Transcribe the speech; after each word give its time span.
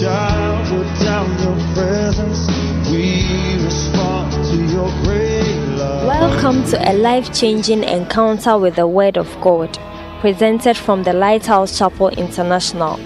down 0.00 1.30
your 1.40 1.56
presence. 1.74 2.46
We 2.90 3.64
respond 3.64 4.32
to 4.32 4.56
your 4.72 4.90
great 5.02 5.56
love. 5.76 6.06
Welcome 6.06 6.64
to 6.70 6.90
a 6.90 6.92
life 6.92 7.32
changing 7.32 7.84
encounter 7.84 8.58
with 8.58 8.76
the 8.76 8.86
Word 8.86 9.16
of 9.16 9.28
God, 9.40 9.78
presented 10.20 10.76
from 10.76 11.02
the 11.02 11.12
Lighthouse 11.12 11.78
Chapel 11.78 12.08
International. 12.10 12.98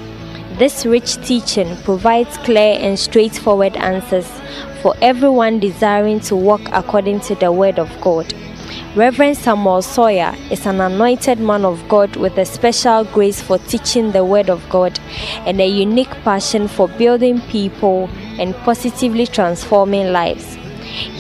This 0.59 0.85
rich 0.85 1.17
teaching 1.27 1.77
provides 1.85 2.37
clear 2.39 2.79
and 2.81 2.99
straightforward 2.99 3.77
answers 3.77 4.29
for 4.83 4.95
everyone 5.01 5.61
desiring 5.61 6.21
to 6.21 6.37
walk 6.37 6.63
according 6.73 7.21
to 7.21 7.35
the 7.37 7.53
Word 7.53 7.79
of 7.79 7.89
God. 8.01 8.33
Reverend 8.97 9.37
Samuel 9.37 9.83
Sawyer 9.83 10.35
is 10.51 10.67
an 10.67 10.81
anointed 10.81 11.39
man 11.39 11.65
of 11.65 11.89
God 11.89 12.17
with 12.17 12.37
a 12.39 12.45
special 12.45 13.05
grace 13.05 13.41
for 13.41 13.57
teaching 13.57 14.11
the 14.11 14.25
Word 14.25 14.51
of 14.51 14.69
God 14.69 14.99
and 15.47 15.61
a 15.61 15.67
unique 15.69 16.11
passion 16.25 16.67
for 16.67 16.89
building 16.89 17.41
people 17.43 18.11
and 18.41 18.53
positively 18.65 19.29
transforming 19.29 20.11
lives. 20.11 20.57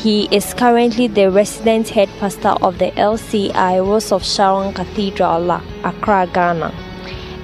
He 0.03 0.27
is 0.35 0.53
currently 0.53 1.07
the 1.07 1.31
resident 1.31 1.91
head 1.91 2.09
pastor 2.19 2.57
of 2.61 2.81
the 2.81 2.91
LCI 2.91 3.79
Rose 3.87 4.11
of 4.11 4.25
Sharon 4.25 4.75
Cathedral, 4.75 5.53
Accra, 5.85 6.29
Ghana. 6.35 6.75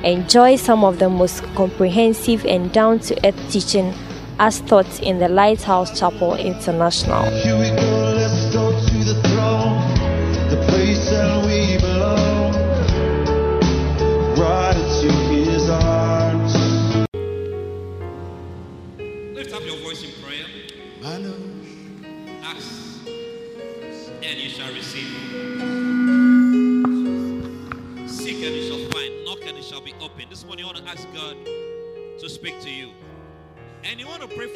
Enjoy 0.03 0.56
some 0.56 0.83
of 0.83 0.98
the 0.98 1.09
most 1.09 1.45
comprehensive 1.55 2.45
and 2.47 2.73
down 2.73 2.98
to 2.98 3.29
earth 3.29 3.53
teaching 3.53 3.95
as 4.41 4.61
taught 4.62 5.01
in 5.03 5.20
the 5.20 5.29
Lighthouse 5.29 5.97
Chapel 5.97 6.34
International. 6.34 7.23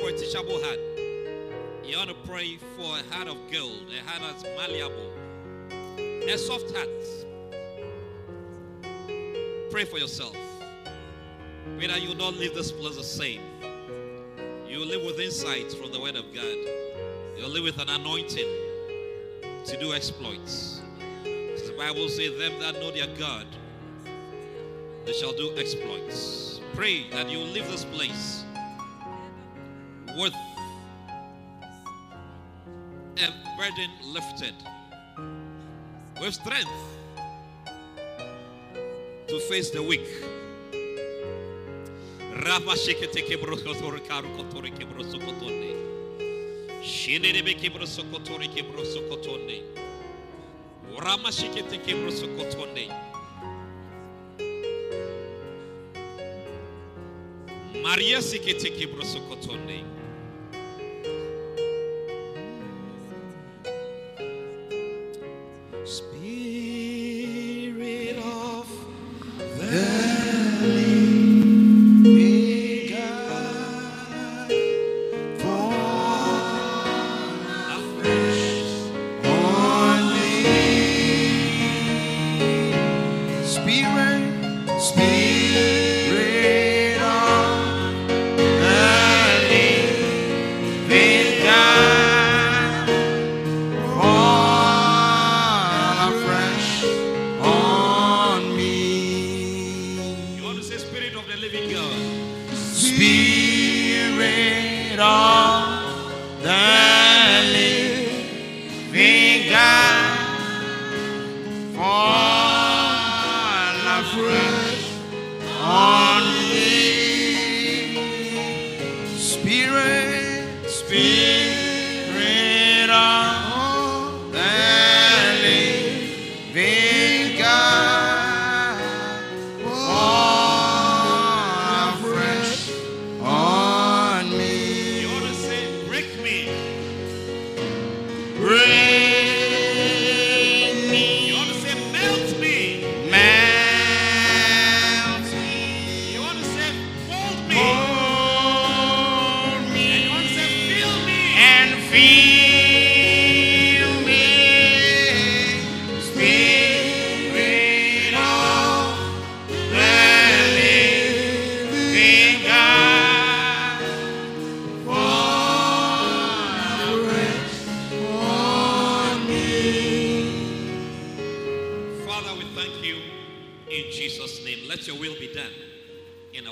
For 0.00 0.08
a 0.08 0.12
teachable 0.12 0.58
heart. 0.64 0.78
You 1.84 1.96
want 1.98 2.08
to 2.08 2.16
pray 2.26 2.56
for 2.76 2.98
a 2.98 3.14
heart 3.14 3.28
of 3.28 3.36
gold, 3.52 3.86
a 3.90 4.08
heart 4.08 4.22
that's 4.22 4.44
malleable, 4.56 5.12
a 6.28 6.38
soft 6.38 6.74
heart. 6.74 6.88
Pray 9.70 9.84
for 9.84 9.98
yourself. 9.98 10.36
Pray 11.76 11.86
that 11.86 12.02
you 12.02 12.08
will 12.08 12.16
not 12.16 12.34
leave 12.34 12.54
this 12.54 12.72
place 12.72 12.96
the 12.96 13.04
same. 13.04 13.40
You 14.68 14.80
will 14.80 14.86
live 14.86 15.04
with 15.04 15.18
insight 15.18 15.72
from 15.72 15.92
the 15.92 16.00
Word 16.00 16.16
of 16.16 16.32
God. 16.34 16.56
You'll 17.36 17.50
live 17.50 17.64
with 17.64 17.78
an 17.78 17.88
anointing 17.88 18.48
to 19.64 19.76
do 19.78 19.94
exploits. 19.94 20.82
As 21.24 21.62
the 21.62 21.74
Bible 21.76 22.08
says, 22.08 22.38
them 22.38 22.58
that 22.60 22.74
know 22.74 22.90
their 22.90 23.06
God, 23.16 23.46
they 25.04 25.12
shall 25.12 25.32
do 25.32 25.56
exploits. 25.56 26.60
Pray 26.74 27.08
that 27.10 27.28
you 27.30 27.38
will 27.38 27.46
leave 27.46 27.66
this 27.70 27.84
place 27.84 28.44
with 30.16 30.34
a 33.16 33.30
burden 33.58 33.90
lifted, 34.04 34.54
with 36.20 36.34
strength 36.34 36.70
to 39.26 39.40
face 39.48 39.70
the 39.70 39.82
weak. 39.82 40.06
Shekete 42.76 43.22
kebrokotori 43.22 44.00
karukotori 44.00 44.70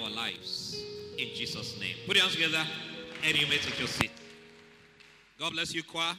our 0.02 0.10
lives. 0.10 0.82
In 1.18 1.28
Jesus' 1.34 1.78
name. 1.80 1.96
Put 2.06 2.16
your 2.16 2.24
hands 2.24 2.34
together 2.34 2.64
and 3.24 3.40
you 3.40 3.46
may 3.46 3.58
take 3.58 3.78
your 3.78 3.88
seat. 3.88 4.10
God 5.38 5.52
bless 5.52 5.74
you, 5.74 5.82
choir. 5.82 6.14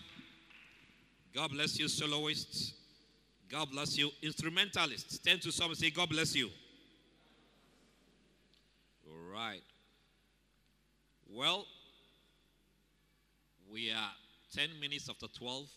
God 1.34 1.52
bless 1.52 1.80
you, 1.80 1.88
soloists. 1.88 2.74
God 3.50 3.72
bless 3.72 3.98
you, 3.98 4.12
instrumentalists. 4.22 5.18
Turn 5.20 5.40
to 5.40 5.52
someone 5.52 5.72
and 5.72 5.80
say, 5.80 5.90
God 5.90 6.10
bless 6.10 6.36
you. 6.36 6.50
All 9.08 9.34
right. 9.34 9.62
Well, 11.32 11.66
we 13.72 13.92
are 13.92 14.12
10 14.56 14.80
minutes 14.80 15.10
after 15.10 15.28
12. 15.28 15.68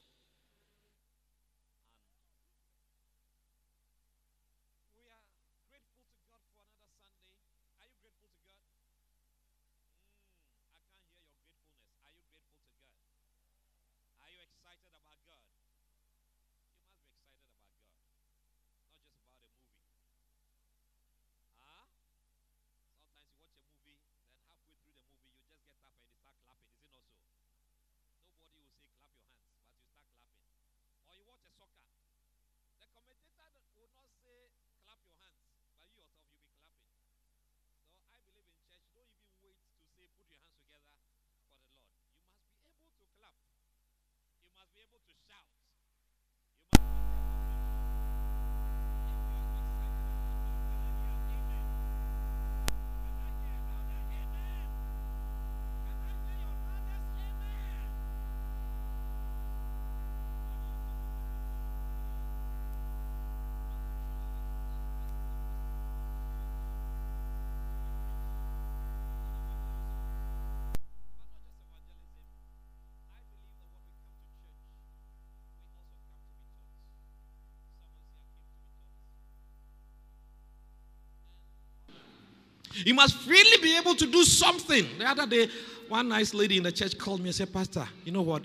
You 82.84 82.94
must 82.94 83.17
freely 83.19 83.62
be 83.62 83.76
able 83.76 83.94
to 83.94 84.06
do 84.06 84.25
something. 84.25 84.87
The 84.99 85.06
other 85.06 85.26
day, 85.26 85.49
one 85.88 86.08
nice 86.08 86.34
lady 86.34 86.56
in 86.56 86.62
the 86.62 86.73
church 86.73 86.96
called 86.99 87.20
me 87.20 87.26
and 87.26 87.34
said, 87.34 87.52
Pastor, 87.52 87.87
you 88.05 88.12
know 88.12 88.23
what? 88.23 88.43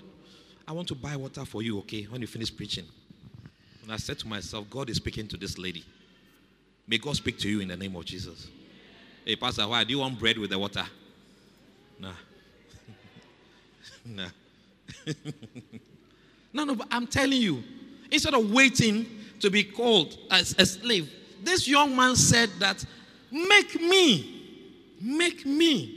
I 0.66 0.72
want 0.72 0.88
to 0.88 0.94
buy 0.94 1.16
water 1.16 1.44
for 1.44 1.62
you, 1.62 1.78
okay, 1.78 2.02
when 2.04 2.20
you 2.20 2.26
finish 2.26 2.54
preaching. 2.54 2.84
And 3.82 3.92
I 3.92 3.96
said 3.96 4.18
to 4.18 4.28
myself, 4.28 4.68
God 4.68 4.90
is 4.90 4.96
speaking 4.96 5.26
to 5.28 5.36
this 5.36 5.56
lady. 5.56 5.84
May 6.86 6.98
God 6.98 7.16
speak 7.16 7.38
to 7.40 7.48
you 7.48 7.60
in 7.60 7.68
the 7.68 7.76
name 7.76 7.96
of 7.96 8.04
Jesus. 8.04 8.48
Hey, 9.24 9.36
Pastor, 9.36 9.66
why? 9.66 9.84
Do 9.84 9.92
you 9.92 10.00
want 10.00 10.18
bread 10.18 10.38
with 10.38 10.50
the 10.50 10.58
water? 10.58 10.84
Nah. 11.98 12.12
nah. 14.04 14.28
no, 16.52 16.64
no, 16.64 16.74
but 16.74 16.88
I'm 16.90 17.06
telling 17.06 17.40
you, 17.40 17.62
instead 18.10 18.34
of 18.34 18.50
waiting 18.50 19.06
to 19.40 19.50
be 19.50 19.64
called 19.64 20.18
as 20.30 20.54
a 20.58 20.66
slave, 20.66 21.10
this 21.42 21.68
young 21.68 21.94
man 21.94 22.16
said 22.16 22.50
that, 22.58 22.84
make 23.30 23.80
me, 23.80 24.96
make 25.00 25.44
me, 25.46 25.94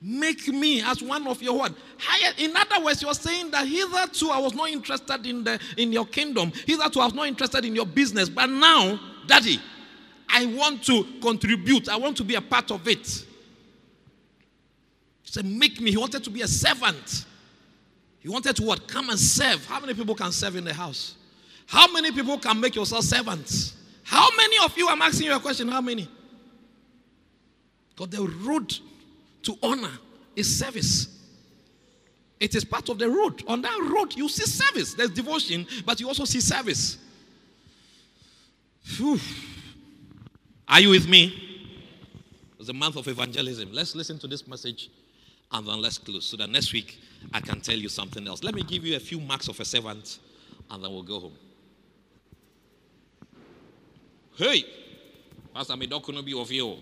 make 0.00 0.48
me 0.48 0.82
as 0.82 1.02
one 1.02 1.26
of 1.26 1.42
your 1.42 1.58
what? 1.58 1.74
Higher. 1.98 2.32
In 2.38 2.56
other 2.56 2.84
words, 2.84 3.02
you're 3.02 3.14
saying 3.14 3.50
that 3.52 3.66
hitherto 3.66 4.30
I 4.30 4.38
was 4.38 4.54
not 4.54 4.68
interested 4.70 5.26
in 5.26 5.44
the 5.44 5.60
in 5.76 5.92
your 5.92 6.06
kingdom, 6.06 6.52
hitherto 6.66 7.00
I 7.00 7.04
was 7.04 7.14
not 7.14 7.28
interested 7.28 7.64
in 7.64 7.74
your 7.74 7.86
business, 7.86 8.28
but 8.28 8.46
now, 8.46 8.98
daddy, 9.26 9.60
I 10.28 10.46
want 10.46 10.82
to 10.84 11.04
contribute, 11.20 11.88
I 11.88 11.96
want 11.96 12.16
to 12.16 12.24
be 12.24 12.34
a 12.34 12.40
part 12.40 12.70
of 12.70 12.88
it. 12.88 13.06
He 15.22 15.30
said, 15.30 15.44
make 15.44 15.80
me. 15.80 15.90
He 15.90 15.96
wanted 15.96 16.24
to 16.24 16.30
be 16.30 16.42
a 16.42 16.48
servant. 16.48 17.26
He 18.18 18.28
wanted 18.28 18.56
to 18.56 18.62
what? 18.62 18.88
Come 18.88 19.10
and 19.10 19.18
serve. 19.18 19.64
How 19.66 19.80
many 19.80 19.94
people 19.94 20.14
can 20.14 20.32
serve 20.32 20.56
in 20.56 20.64
the 20.64 20.72
house? 20.72 21.16
How 21.66 21.90
many 21.92 22.12
people 22.12 22.38
can 22.38 22.60
make 22.60 22.74
yourself 22.76 23.04
servants? 23.04 23.76
How 24.04 24.28
many 24.36 24.56
of 24.64 24.76
you, 24.76 24.88
I'm 24.88 25.02
asking 25.02 25.26
you 25.26 25.36
a 25.36 25.40
question, 25.40 25.68
how 25.68 25.80
many? 25.80 26.08
Because 27.94 28.10
the 28.10 28.22
road 28.44 28.78
to 29.42 29.56
honor 29.62 29.92
is 30.34 30.58
service. 30.58 31.08
It 32.40 32.54
is 32.54 32.64
part 32.64 32.88
of 32.88 32.98
the 32.98 33.08
road. 33.08 33.44
On 33.46 33.62
that 33.62 33.90
road, 33.92 34.16
you 34.16 34.28
see 34.28 34.44
service. 34.44 34.94
There's 34.94 35.10
devotion, 35.10 35.66
but 35.86 36.00
you 36.00 36.08
also 36.08 36.24
see 36.24 36.40
service. 36.40 36.98
Whew. 38.96 39.20
Are 40.66 40.80
you 40.80 40.90
with 40.90 41.08
me? 41.08 41.52
It's 42.58 42.68
a 42.68 42.72
month 42.72 42.96
of 42.96 43.06
evangelism. 43.08 43.72
Let's 43.72 43.94
listen 43.94 44.18
to 44.20 44.26
this 44.26 44.46
message 44.46 44.90
and 45.52 45.66
then 45.66 45.82
let's 45.82 45.98
close 45.98 46.26
so 46.26 46.36
that 46.36 46.48
next 46.48 46.72
week 46.72 46.98
I 47.32 47.40
can 47.40 47.60
tell 47.60 47.76
you 47.76 47.88
something 47.88 48.26
else. 48.26 48.42
Let 48.42 48.54
me 48.54 48.62
give 48.62 48.84
you 48.84 48.96
a 48.96 49.00
few 49.00 49.20
marks 49.20 49.48
of 49.48 49.60
a 49.60 49.64
servant 49.64 50.18
and 50.70 50.82
then 50.82 50.90
we'll 50.90 51.02
go 51.02 51.20
home. 51.20 51.36
Hey, 54.36 54.64
Pastor 55.54 55.74
Midokuno 55.74 56.24
be 56.24 56.38
of 56.38 56.50
you. 56.50 56.76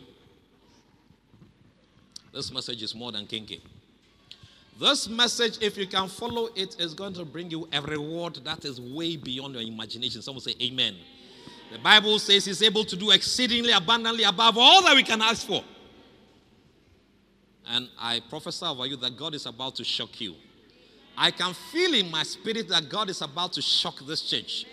This 2.32 2.52
message 2.52 2.82
is 2.82 2.94
more 2.94 3.12
than 3.12 3.26
kinky. 3.26 3.60
This 4.78 5.08
message, 5.08 5.58
if 5.60 5.76
you 5.76 5.86
can 5.86 6.08
follow 6.08 6.48
it, 6.54 6.80
is 6.80 6.94
going 6.94 7.12
to 7.14 7.24
bring 7.24 7.50
you 7.50 7.68
a 7.72 7.82
reward 7.82 8.36
that 8.44 8.64
is 8.64 8.80
way 8.80 9.16
beyond 9.16 9.54
your 9.54 9.62
imagination. 9.62 10.22
Someone 10.22 10.40
say, 10.40 10.54
Amen. 10.62 10.96
The 11.70 11.78
Bible 11.78 12.18
says 12.18 12.46
He's 12.46 12.62
able 12.62 12.84
to 12.84 12.96
do 12.96 13.10
exceedingly 13.10 13.72
abundantly 13.72 14.24
above 14.24 14.56
all 14.56 14.82
that 14.82 14.94
we 14.94 15.02
can 15.02 15.20
ask 15.20 15.46
for. 15.46 15.62
And 17.68 17.88
I 17.98 18.20
prophesy 18.28 18.64
over 18.64 18.86
you 18.86 18.96
that 18.96 19.16
God 19.16 19.34
is 19.34 19.46
about 19.46 19.76
to 19.76 19.84
shock 19.84 20.20
you. 20.20 20.34
I 21.16 21.30
can 21.30 21.52
feel 21.52 21.92
in 21.94 22.10
my 22.10 22.22
spirit 22.22 22.68
that 22.70 22.88
God 22.88 23.10
is 23.10 23.20
about 23.20 23.52
to 23.54 23.62
shock 23.62 24.00
this 24.06 24.22
church. 24.22 24.64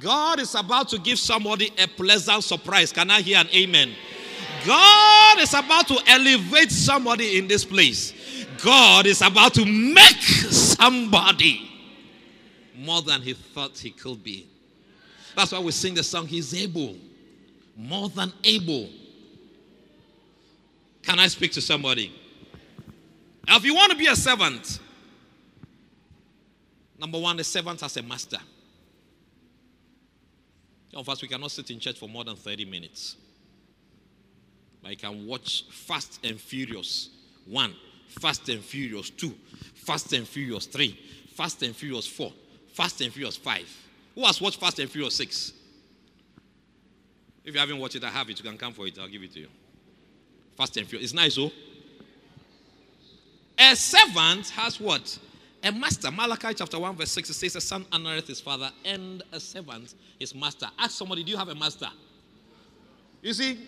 God 0.00 0.40
is 0.40 0.54
about 0.54 0.88
to 0.88 0.98
give 0.98 1.18
somebody 1.18 1.70
a 1.78 1.86
pleasant 1.86 2.42
surprise. 2.42 2.92
Can 2.92 3.10
I 3.10 3.20
hear 3.20 3.38
an 3.38 3.48
amen? 3.54 3.94
God 4.66 5.38
is 5.38 5.54
about 5.54 5.88
to 5.88 5.98
elevate 6.06 6.72
somebody 6.72 7.38
in 7.38 7.46
this 7.46 7.64
place. 7.64 8.12
God 8.62 9.06
is 9.06 9.22
about 9.22 9.54
to 9.54 9.64
make 9.64 10.16
somebody 10.16 11.70
more 12.76 13.02
than 13.02 13.22
he 13.22 13.32
thought 13.32 13.78
he 13.78 13.90
could 13.90 14.22
be. 14.22 14.46
That's 15.36 15.52
why 15.52 15.60
we 15.60 15.70
sing 15.70 15.94
the 15.94 16.02
song, 16.02 16.26
He's 16.26 16.54
able, 16.54 16.96
more 17.76 18.08
than 18.08 18.32
able. 18.42 18.88
Can 21.02 21.18
I 21.18 21.28
speak 21.28 21.52
to 21.52 21.60
somebody? 21.60 22.12
Now, 23.46 23.56
if 23.56 23.64
you 23.64 23.74
want 23.74 23.92
to 23.92 23.98
be 23.98 24.06
a 24.06 24.16
servant, 24.16 24.80
number 26.98 27.20
one, 27.20 27.36
the 27.36 27.44
servant 27.44 27.80
has 27.82 27.96
a 27.96 28.02
master. 28.02 28.38
Some 30.90 31.00
of 31.00 31.08
us, 31.08 31.22
we 31.22 31.28
cannot 31.28 31.50
sit 31.50 31.70
in 31.70 31.78
church 31.78 31.98
for 31.98 32.08
more 32.08 32.24
than 32.24 32.34
30 32.34 32.64
minutes. 32.64 33.16
You 34.88 34.96
can 34.96 35.26
watch 35.26 35.64
Fast 35.70 36.20
and 36.24 36.40
Furious 36.40 37.10
1, 37.46 37.74
Fast 38.20 38.48
and 38.48 38.62
Furious 38.62 39.10
2, 39.10 39.32
Fast 39.74 40.12
and 40.12 40.26
Furious 40.26 40.66
3, 40.66 40.98
Fast 41.34 41.62
and 41.62 41.74
Furious 41.74 42.06
4, 42.06 42.32
Fast 42.72 43.00
and 43.00 43.12
Furious 43.12 43.36
5. 43.36 43.86
Who 44.14 44.24
has 44.24 44.40
watched 44.40 44.60
Fast 44.60 44.78
and 44.78 44.90
Furious 44.90 45.14
6? 45.16 45.52
If 47.44 47.54
you 47.54 47.60
haven't 47.60 47.78
watched 47.78 47.96
it, 47.96 48.04
I 48.04 48.08
have 48.08 48.28
it. 48.28 48.38
You 48.38 48.44
can 48.44 48.58
come 48.58 48.72
for 48.72 48.86
it. 48.86 48.98
I'll 48.98 49.08
give 49.08 49.22
it 49.22 49.32
to 49.34 49.40
you. 49.40 49.48
Fast 50.56 50.76
and 50.76 50.86
Furious. 50.86 51.10
It's 51.10 51.14
nice, 51.14 51.38
oh? 51.38 51.52
A 53.58 53.74
servant 53.76 54.48
has 54.50 54.80
what? 54.80 55.18
A 55.62 55.72
master. 55.72 56.10
Malachi 56.10 56.54
chapter 56.54 56.78
1, 56.78 56.96
verse 56.96 57.10
6 57.12 57.30
it 57.30 57.32
says, 57.34 57.56
A 57.56 57.60
son 57.60 57.84
honoreth 57.90 58.26
his 58.26 58.40
father, 58.40 58.70
and 58.84 59.22
a 59.32 59.40
servant 59.40 59.94
his 60.18 60.34
master. 60.34 60.66
Ask 60.78 60.92
somebody, 60.92 61.24
Do 61.24 61.30
you 61.30 61.36
have 61.36 61.48
a 61.48 61.54
master? 61.54 61.88
You 63.22 63.32
see, 63.32 63.58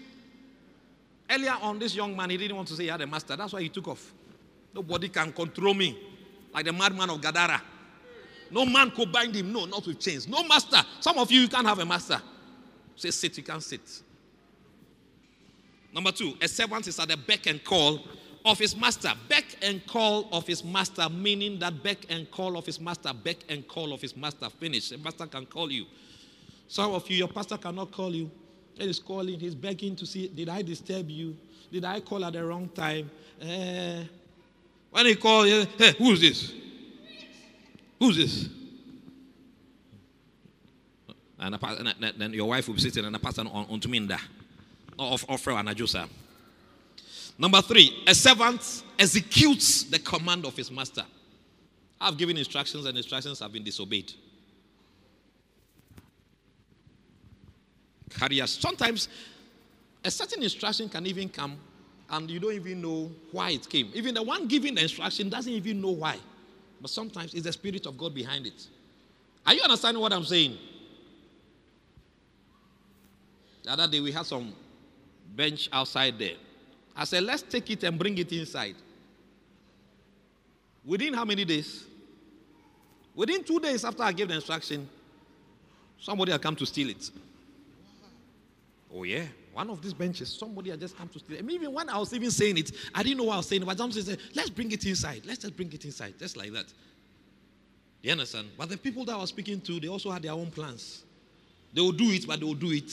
earlier 1.30 1.56
on, 1.60 1.78
this 1.78 1.94
young 1.94 2.16
man, 2.16 2.30
he 2.30 2.36
didn't 2.36 2.56
want 2.56 2.68
to 2.68 2.74
say 2.74 2.84
he 2.84 2.88
had 2.88 3.00
a 3.00 3.06
master. 3.06 3.36
That's 3.36 3.52
why 3.52 3.62
he 3.62 3.68
took 3.68 3.88
off. 3.88 4.12
Nobody 4.74 5.08
can 5.08 5.32
control 5.32 5.74
me 5.74 5.98
like 6.52 6.64
the 6.64 6.72
madman 6.72 7.10
of 7.10 7.20
Gadara. 7.20 7.60
No 8.50 8.64
man 8.64 8.90
could 8.90 9.12
bind 9.12 9.34
him. 9.34 9.52
No, 9.52 9.66
not 9.66 9.86
with 9.86 10.00
chains. 10.00 10.26
No 10.26 10.42
master. 10.44 10.78
Some 11.00 11.18
of 11.18 11.30
you, 11.30 11.42
you 11.42 11.48
can't 11.48 11.66
have 11.66 11.78
a 11.78 11.84
master. 11.86 12.20
Say, 12.96 13.10
sit, 13.10 13.36
you 13.36 13.42
can't 13.42 13.62
sit. 13.62 13.80
Number 15.92 16.12
two, 16.12 16.34
a 16.40 16.48
servant 16.48 16.86
is 16.86 16.98
at 16.98 17.08
the 17.08 17.16
beck 17.16 17.46
and 17.46 17.62
call 17.62 18.00
of 18.44 18.58
his 18.58 18.76
master. 18.76 19.12
Beck 19.28 19.44
and 19.62 19.86
call 19.86 20.28
of 20.32 20.46
his 20.46 20.64
master, 20.64 21.08
meaning 21.08 21.58
that 21.58 21.82
beck 21.82 21.98
and 22.08 22.30
call 22.30 22.56
of 22.56 22.66
his 22.66 22.80
master, 22.80 23.12
beck 23.12 23.38
and 23.48 23.66
call 23.68 23.92
of 23.92 24.00
his 24.00 24.16
master. 24.16 24.48
Finish. 24.48 24.92
A 24.92 24.98
master 24.98 25.26
can 25.26 25.46
call 25.46 25.70
you. 25.70 25.86
Some 26.68 26.92
of 26.92 27.08
you, 27.10 27.16
your 27.16 27.28
pastor 27.28 27.56
cannot 27.56 27.90
call 27.90 28.14
you. 28.14 28.30
He 28.78 28.88
is 28.88 29.00
calling, 29.00 29.40
he's 29.40 29.54
begging 29.54 29.96
to 29.96 30.06
see, 30.06 30.28
did 30.28 30.48
I 30.48 30.62
disturb 30.62 31.10
you? 31.10 31.36
Did 31.70 31.84
I 31.84 32.00
call 32.00 32.24
at 32.24 32.32
the 32.32 32.44
wrong 32.44 32.68
time? 32.68 33.10
Uh, 33.42 34.04
when 34.90 35.06
he 35.06 35.16
call, 35.16 35.44
hey, 35.44 35.94
who's 35.98 36.20
this? 36.20 36.52
Who's 37.98 38.16
this? 38.16 38.48
And, 41.40 41.54
then 42.16 42.32
your 42.32 42.48
wife 42.48 42.68
will 42.68 42.74
be 42.74 42.80
sitting 42.80 43.04
and 43.04 43.14
a 43.14 43.18
pastor 43.18 43.42
on, 43.42 43.66
on 43.68 43.80
to 43.80 43.88
Minda. 43.88 44.18
Or 44.98 45.16
offer 45.28 45.50
an 45.52 45.66
ajusa. 45.66 46.08
Number 47.36 47.60
three, 47.62 48.02
a 48.06 48.14
servant 48.14 48.82
executes 48.98 49.84
the 49.84 49.98
command 49.98 50.44
of 50.44 50.56
his 50.56 50.70
master. 50.70 51.04
I've 52.00 52.16
given 52.16 52.36
instructions 52.36 52.84
and 52.86 52.96
instructions 52.96 53.40
have 53.40 53.52
been 53.52 53.62
disobeyed. 53.62 54.12
Careers. 58.08 58.50
Sometimes 58.50 59.08
a 60.04 60.10
certain 60.10 60.42
instruction 60.42 60.88
can 60.88 61.06
even 61.06 61.28
come 61.28 61.58
and 62.10 62.30
you 62.30 62.40
don't 62.40 62.54
even 62.54 62.80
know 62.80 63.10
why 63.32 63.50
it 63.50 63.68
came. 63.68 63.90
Even 63.94 64.14
the 64.14 64.22
one 64.22 64.46
giving 64.46 64.74
the 64.74 64.82
instruction 64.82 65.28
doesn't 65.28 65.52
even 65.52 65.80
know 65.80 65.90
why. 65.90 66.16
But 66.80 66.90
sometimes 66.90 67.34
it's 67.34 67.44
the 67.44 67.52
Spirit 67.52 67.86
of 67.86 67.98
God 67.98 68.14
behind 68.14 68.46
it. 68.46 68.66
Are 69.46 69.54
you 69.54 69.62
understanding 69.62 70.00
what 70.00 70.12
I'm 70.12 70.24
saying? 70.24 70.56
The 73.64 73.72
other 73.72 73.88
day 73.88 74.00
we 74.00 74.12
had 74.12 74.24
some 74.24 74.54
bench 75.34 75.68
outside 75.72 76.18
there. 76.18 76.36
I 76.96 77.04
said, 77.04 77.22
let's 77.24 77.42
take 77.42 77.70
it 77.70 77.84
and 77.84 77.98
bring 77.98 78.16
it 78.18 78.32
inside. 78.32 78.76
Within 80.84 81.12
how 81.12 81.24
many 81.24 81.44
days? 81.44 81.84
Within 83.14 83.44
two 83.44 83.60
days 83.60 83.84
after 83.84 84.02
I 84.02 84.12
gave 84.12 84.28
the 84.28 84.34
instruction, 84.34 84.88
somebody 86.00 86.32
had 86.32 86.40
come 86.40 86.56
to 86.56 86.64
steal 86.64 86.88
it. 86.88 87.10
Oh, 88.94 89.02
yeah. 89.02 89.24
One 89.52 89.70
of 89.70 89.82
these 89.82 89.92
benches, 89.92 90.28
somebody 90.30 90.70
had 90.70 90.80
just 90.80 90.96
come 90.96 91.08
to 91.08 91.18
steal. 91.18 91.38
I 91.38 91.42
mean, 91.42 91.56
even 91.56 91.72
when 91.72 91.88
I 91.88 91.98
was 91.98 92.12
even 92.14 92.30
saying 92.30 92.58
it, 92.58 92.72
I 92.94 93.02
didn't 93.02 93.18
know 93.18 93.24
what 93.24 93.34
I 93.34 93.36
was 93.38 93.48
saying. 93.48 93.64
But 93.64 93.76
somebody 93.76 94.02
said, 94.02 94.18
let's 94.34 94.50
bring 94.50 94.70
it 94.72 94.84
inside. 94.86 95.22
Let's 95.26 95.40
just 95.40 95.56
bring 95.56 95.72
it 95.72 95.84
inside. 95.84 96.14
Just 96.18 96.36
like 96.36 96.52
that. 96.52 96.66
You 98.02 98.12
understand? 98.12 98.48
But 98.56 98.68
the 98.68 98.76
people 98.78 99.04
that 99.06 99.14
I 99.14 99.18
was 99.18 99.30
speaking 99.30 99.60
to, 99.62 99.80
they 99.80 99.88
also 99.88 100.10
had 100.10 100.22
their 100.22 100.32
own 100.32 100.50
plans. 100.50 101.02
They 101.74 101.80
will 101.80 101.92
do 101.92 102.10
it, 102.10 102.26
but 102.26 102.40
they 102.40 102.46
will 102.46 102.54
do 102.54 102.72
it 102.72 102.92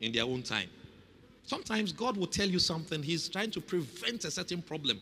in 0.00 0.12
their 0.12 0.24
own 0.24 0.42
time. 0.42 0.68
Sometimes 1.44 1.92
God 1.92 2.16
will 2.16 2.26
tell 2.26 2.46
you 2.46 2.58
something, 2.58 3.02
He's 3.02 3.28
trying 3.28 3.50
to 3.52 3.60
prevent 3.60 4.24
a 4.26 4.30
certain 4.30 4.60
problem, 4.60 5.00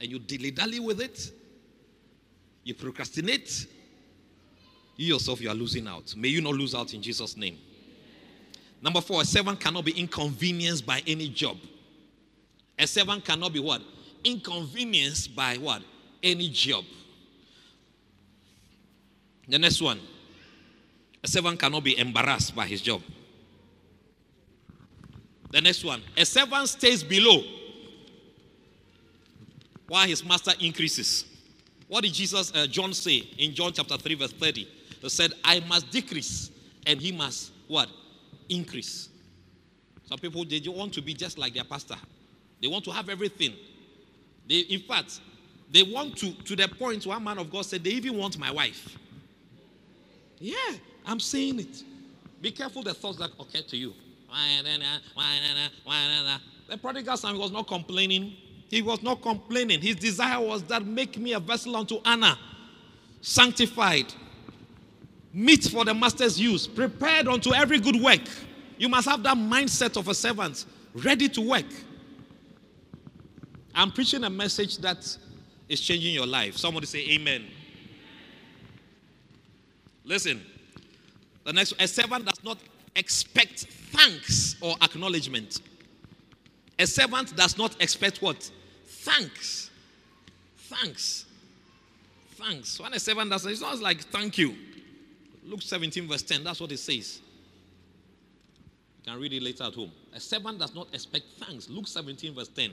and 0.00 0.10
you 0.10 0.18
dilly 0.18 0.50
dally 0.50 0.80
with 0.80 1.00
it, 1.00 1.30
you 2.64 2.74
procrastinate, 2.74 3.66
you 4.96 5.12
yourself, 5.12 5.40
you 5.42 5.50
are 5.50 5.54
losing 5.54 5.86
out. 5.86 6.14
May 6.16 6.28
you 6.28 6.40
not 6.40 6.54
lose 6.54 6.74
out 6.74 6.94
in 6.94 7.02
Jesus' 7.02 7.36
name. 7.36 7.58
Number 8.84 9.00
four, 9.00 9.22
a 9.22 9.24
servant 9.24 9.58
cannot 9.58 9.86
be 9.86 9.92
inconvenienced 9.92 10.84
by 10.84 11.02
any 11.06 11.30
job. 11.30 11.56
A 12.78 12.86
servant 12.86 13.24
cannot 13.24 13.54
be 13.54 13.58
what? 13.58 13.80
Inconvenienced 14.22 15.34
by 15.34 15.56
what? 15.56 15.82
Any 16.22 16.50
job. 16.50 16.84
The 19.48 19.58
next 19.58 19.80
one. 19.80 19.98
A 21.22 21.28
servant 21.28 21.58
cannot 21.58 21.82
be 21.82 21.96
embarrassed 21.96 22.54
by 22.54 22.66
his 22.66 22.82
job. 22.82 23.00
The 25.50 25.62
next 25.62 25.82
one. 25.82 26.02
A 26.18 26.26
servant 26.26 26.68
stays 26.68 27.02
below 27.02 27.42
while 29.88 30.06
his 30.06 30.22
master 30.22 30.52
increases. 30.60 31.24
What 31.88 32.04
did 32.04 32.12
Jesus, 32.12 32.52
uh, 32.54 32.66
John 32.66 32.92
say 32.92 33.28
in 33.38 33.54
John 33.54 33.72
chapter 33.72 33.96
3, 33.96 34.14
verse 34.16 34.32
30? 34.32 34.68
He 35.00 35.08
said, 35.08 35.32
I 35.42 35.60
must 35.60 35.90
decrease 35.90 36.50
and 36.86 37.00
he 37.00 37.12
must 37.12 37.50
what? 37.66 37.88
Increase. 38.48 39.08
Some 40.06 40.18
people, 40.18 40.44
they 40.44 40.60
don't 40.60 40.76
want 40.76 40.92
to 40.94 41.02
be 41.02 41.14
just 41.14 41.38
like 41.38 41.54
their 41.54 41.64
pastor. 41.64 41.96
They 42.60 42.68
want 42.68 42.84
to 42.84 42.90
have 42.90 43.08
everything. 43.08 43.54
They, 44.48 44.60
in 44.60 44.80
fact, 44.80 45.20
they 45.70 45.82
want 45.82 46.16
to, 46.18 46.32
to 46.32 46.56
the 46.56 46.68
point 46.68 47.06
one 47.06 47.24
man 47.24 47.38
of 47.38 47.50
God 47.50 47.64
said, 47.64 47.82
they 47.82 47.90
even 47.90 48.16
want 48.16 48.38
my 48.38 48.50
wife. 48.50 48.96
Yeah, 50.38 50.56
I'm 51.06 51.20
saying 51.20 51.60
it. 51.60 51.82
Be 52.40 52.50
careful 52.50 52.82
the 52.82 52.92
thoughts 52.92 53.18
that 53.18 53.30
occur 53.40 53.62
to 53.68 53.76
you. 53.76 53.94
The 56.68 56.78
prodigal 56.78 57.16
son 57.16 57.38
was 57.38 57.50
not 57.50 57.66
complaining. 57.66 58.36
He 58.68 58.82
was 58.82 59.02
not 59.02 59.22
complaining. 59.22 59.80
His 59.80 59.96
desire 59.96 60.40
was 60.40 60.62
that 60.64 60.84
make 60.84 61.18
me 61.18 61.32
a 61.32 61.40
vessel 61.40 61.76
unto 61.76 62.00
honor, 62.04 62.36
sanctified, 63.20 64.12
meet 65.34 65.64
for 65.64 65.84
the 65.84 65.92
master's 65.92 66.40
use, 66.40 66.66
prepared 66.66 67.26
unto 67.26 67.52
every 67.52 67.80
good 67.80 68.00
work. 68.00 68.22
You 68.78 68.88
must 68.88 69.08
have 69.08 69.22
that 69.24 69.36
mindset 69.36 69.96
of 69.96 70.08
a 70.08 70.14
servant, 70.14 70.64
ready 70.94 71.28
to 71.30 71.40
work. 71.40 71.66
I'm 73.74 73.90
preaching 73.90 74.22
a 74.22 74.30
message 74.30 74.78
that 74.78 75.16
is 75.68 75.80
changing 75.80 76.14
your 76.14 76.26
life. 76.26 76.56
Somebody 76.56 76.86
say 76.86 77.10
amen. 77.10 77.44
Listen, 80.04 80.40
the 81.44 81.52
next 81.52 81.74
a 81.80 81.88
servant 81.88 82.26
does 82.26 82.42
not 82.44 82.58
expect 82.94 83.66
thanks 83.92 84.54
or 84.60 84.76
acknowledgement. 84.82 85.60
A 86.78 86.86
servant 86.86 87.34
does 87.34 87.58
not 87.58 87.80
expect 87.82 88.22
what? 88.22 88.50
Thanks. 88.86 89.70
Thanks. 90.56 91.26
Thanks. 92.32 92.78
When 92.78 92.92
a 92.92 93.00
servant 93.00 93.30
does 93.30 93.46
it's 93.46 93.60
not 93.60 93.80
like 93.80 94.00
thank 94.04 94.38
you. 94.38 94.54
Luke 95.44 95.60
17, 95.62 96.08
verse 96.08 96.22
10, 96.22 96.42
that's 96.42 96.60
what 96.60 96.72
it 96.72 96.78
says. 96.78 97.20
You 99.04 99.12
can 99.12 99.20
read 99.20 99.32
it 99.34 99.42
later 99.42 99.64
at 99.64 99.74
home. 99.74 99.92
A 100.14 100.20
servant 100.20 100.58
does 100.58 100.74
not 100.74 100.88
expect 100.94 101.26
thanks. 101.38 101.68
Luke 101.68 101.86
17, 101.86 102.34
verse 102.34 102.48
10. 102.48 102.70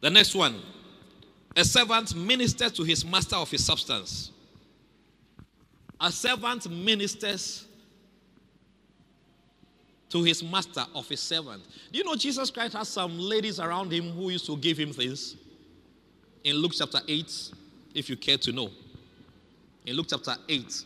The 0.00 0.10
next 0.10 0.34
one. 0.34 0.60
A 1.56 1.64
servant 1.64 2.14
ministers 2.14 2.72
to 2.72 2.84
his 2.84 3.04
master 3.04 3.36
of 3.36 3.50
his 3.50 3.64
substance. 3.64 4.32
A 6.00 6.10
servant 6.10 6.70
ministers 6.70 7.66
to 10.08 10.22
his 10.22 10.42
master 10.42 10.84
of 10.94 11.08
his 11.08 11.20
servant. 11.20 11.62
Do 11.92 11.98
you 11.98 12.04
know 12.04 12.16
Jesus 12.16 12.50
Christ 12.50 12.74
has 12.74 12.88
some 12.88 13.18
ladies 13.18 13.60
around 13.60 13.92
him 13.92 14.10
who 14.10 14.30
used 14.30 14.46
to 14.46 14.56
give 14.56 14.78
him 14.78 14.92
things? 14.92 15.36
In 16.44 16.56
Luke 16.56 16.72
chapter 16.74 17.00
8, 17.06 17.50
if 17.94 18.08
you 18.08 18.16
care 18.16 18.38
to 18.38 18.52
know. 18.52 18.70
In 19.86 19.96
Luke 19.96 20.06
chapter 20.08 20.36
8, 20.48 20.84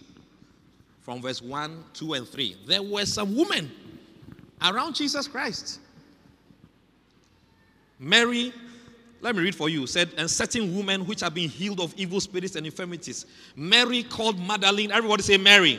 from 1.03 1.21
verse 1.21 1.43
1, 1.43 1.85
2, 1.95 2.15
and 2.15 2.29
3, 2.29 2.57
there 2.67 2.83
were 2.83 3.05
some 3.05 3.37
women 3.37 3.71
around 4.63 4.95
Jesus 4.95 5.27
Christ. 5.27 5.81
Mary, 7.99 8.53
let 9.21 9.37
me 9.37 9.43
read 9.43 9.55
for 9.55 9.69
you, 9.69 9.87
said, 9.87 10.11
and 10.17 10.31
certain 10.31 10.77
women 10.77 11.07
which 11.07 11.21
have 11.21 11.35
been 11.35 11.49
healed 11.49 11.81
of 11.81 11.95
evil 11.97 12.21
spirits 12.21 12.57
and 12.57 12.67
infirmities. 12.67 13.27
Mary 13.55 14.03
called 14.03 14.39
Magdalene. 14.39 14.91
Everybody 14.91 15.23
say 15.23 15.37
Mary. 15.37 15.79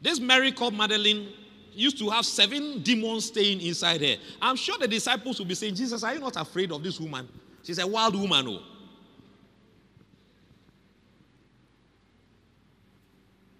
This 0.00 0.20
Mary 0.20 0.52
called 0.52 0.74
Magdalene 0.74 1.28
used 1.74 1.98
to 1.98 2.10
have 2.10 2.24
seven 2.24 2.82
demons 2.82 3.26
staying 3.26 3.60
inside 3.60 4.00
her. 4.00 4.16
I'm 4.40 4.56
sure 4.56 4.78
the 4.78 4.88
disciples 4.88 5.38
will 5.38 5.46
be 5.46 5.54
saying, 5.54 5.74
Jesus, 5.74 6.02
are 6.02 6.14
you 6.14 6.20
not 6.20 6.36
afraid 6.36 6.72
of 6.72 6.82
this 6.82 7.00
woman? 7.00 7.28
She's 7.62 7.78
a 7.78 7.86
wild 7.86 8.16
woman. 8.16 8.48
Oh. 8.48 8.62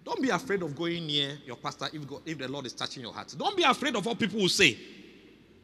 Don't 0.03 0.21
be 0.21 0.29
afraid 0.29 0.61
of 0.61 0.75
going 0.75 1.07
near 1.07 1.37
your 1.45 1.55
pastor 1.55 1.87
if, 1.93 2.07
God, 2.07 2.21
if 2.25 2.37
the 2.37 2.47
Lord 2.47 2.65
is 2.65 2.73
touching 2.73 3.03
your 3.03 3.13
heart. 3.13 3.33
Don't 3.37 3.55
be 3.55 3.63
afraid 3.63 3.95
of 3.95 4.05
what 4.05 4.19
people 4.19 4.39
will 4.39 4.49
say. 4.49 4.77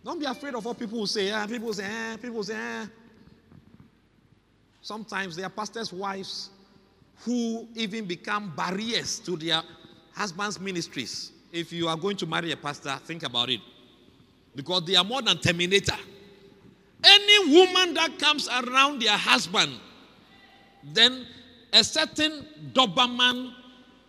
Don't 0.03 0.19
be 0.19 0.25
afraid 0.25 0.55
of 0.55 0.63
what 0.63 0.79
people 0.79 0.99
will 0.99 1.07
say. 1.07 1.31
Ah, 1.31 1.45
people 1.45 1.73
say, 1.73 1.85
ah, 1.85 2.17
people 2.21 2.43
say, 2.43 2.55
ah. 2.57 2.87
Sometimes 4.81 5.35
there 5.35 5.45
are 5.45 5.49
pastors' 5.49 5.91
wives 5.91 6.49
who 7.25 7.67
even 7.75 8.05
become 8.05 8.53
barriers 8.55 9.19
to 9.19 9.35
their 9.35 9.61
husbands' 10.13 10.59
ministries. 10.59 11.33
If 11.51 11.71
you 11.73 11.87
are 11.87 11.97
going 11.97 12.17
to 12.17 12.27
marry 12.27 12.51
a 12.51 12.57
pastor, 12.57 12.95
think 13.05 13.23
about 13.23 13.49
it. 13.49 13.61
Because 14.55 14.85
they 14.85 14.95
are 14.95 15.03
more 15.03 15.21
than 15.21 15.37
terminator. 15.39 15.95
Any 17.03 17.53
woman 17.53 17.93
that 17.93 18.19
comes 18.19 18.47
around 18.49 19.01
their 19.01 19.17
husband, 19.17 19.73
then 20.83 21.25
a 21.71 21.83
certain 21.83 22.45
Doberman, 22.73 23.53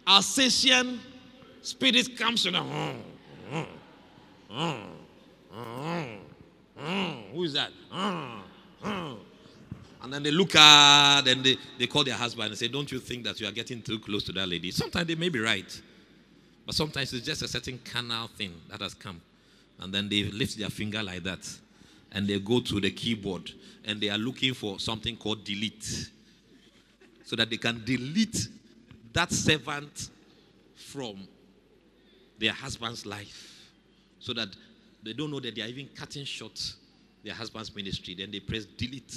Alsatian 0.07 1.01
spirit 1.63 2.17
comes 2.19 2.43
to 2.43 2.51
them. 2.51 2.65
Hmm, 3.51 3.63
hmm, 4.51 4.75
hmm, 6.77 7.21
Who 7.33 7.45
is 7.45 7.53
that? 7.53 7.71
And 10.03 10.13
then 10.13 10.23
they 10.23 10.31
look 10.31 10.55
at, 10.57 11.29
and 11.29 11.45
they, 11.45 11.59
they 11.79 11.87
call 11.87 12.05
their 12.05 12.15
husband 12.15 12.49
and 12.49 12.59
say, 12.59 12.69
Don't 12.69 12.91
you 12.91 12.99
think 12.99 13.25
that 13.25 13.39
you 13.41 13.47
are 13.47 13.53
getting 13.53 13.83
too 13.83 13.99
close 13.99 14.25
to 14.25 14.33
that 14.33 14.49
lady? 14.49 14.71
Sometimes 14.71 15.07
they 15.07 15.15
may 15.15 15.29
be 15.29 15.39
right. 15.39 15.81
But 16.67 16.75
sometimes 16.75 17.13
it's 17.13 17.27
just 17.27 17.43
a 17.43 17.49
certain 17.49 17.79
canal 17.85 18.29
thing 18.29 18.53
that 18.71 18.81
has 18.81 18.95
come. 18.95 19.21
And 19.79 19.93
then 19.93 20.09
they 20.09 20.25
lift 20.25 20.59
their 20.59 20.69
finger 20.69 21.03
like 21.03 21.23
that. 21.25 21.49
And 22.13 22.27
they 22.27 22.39
go 22.39 22.61
to 22.61 22.81
the 22.81 22.91
keyboard 22.91 23.51
and 23.85 24.01
they 24.01 24.09
are 24.09 24.19
looking 24.19 24.55
for 24.55 24.79
something 24.79 25.17
called 25.17 25.45
delete. 25.45 26.11
So 27.25 27.37
that 27.37 27.49
they 27.49 27.57
can 27.57 27.83
delete 27.85 28.49
that 29.13 29.33
servant 29.33 30.11
from 30.75 31.17
their 32.39 32.53
husband's 32.53 33.07
life. 33.07 33.71
So 34.19 34.33
that 34.35 34.49
they 35.03 35.13
don't 35.13 35.31
know 35.31 35.41
that 35.41 35.55
they 35.55 35.63
are 35.63 35.69
even 35.69 35.89
cutting 35.95 36.25
short 36.25 36.61
their 37.23 37.35
husband's 37.35 37.75
ministry. 37.75 38.15
Then 38.15 38.31
they 38.31 38.41
press 38.41 38.65
delete. 38.65 39.15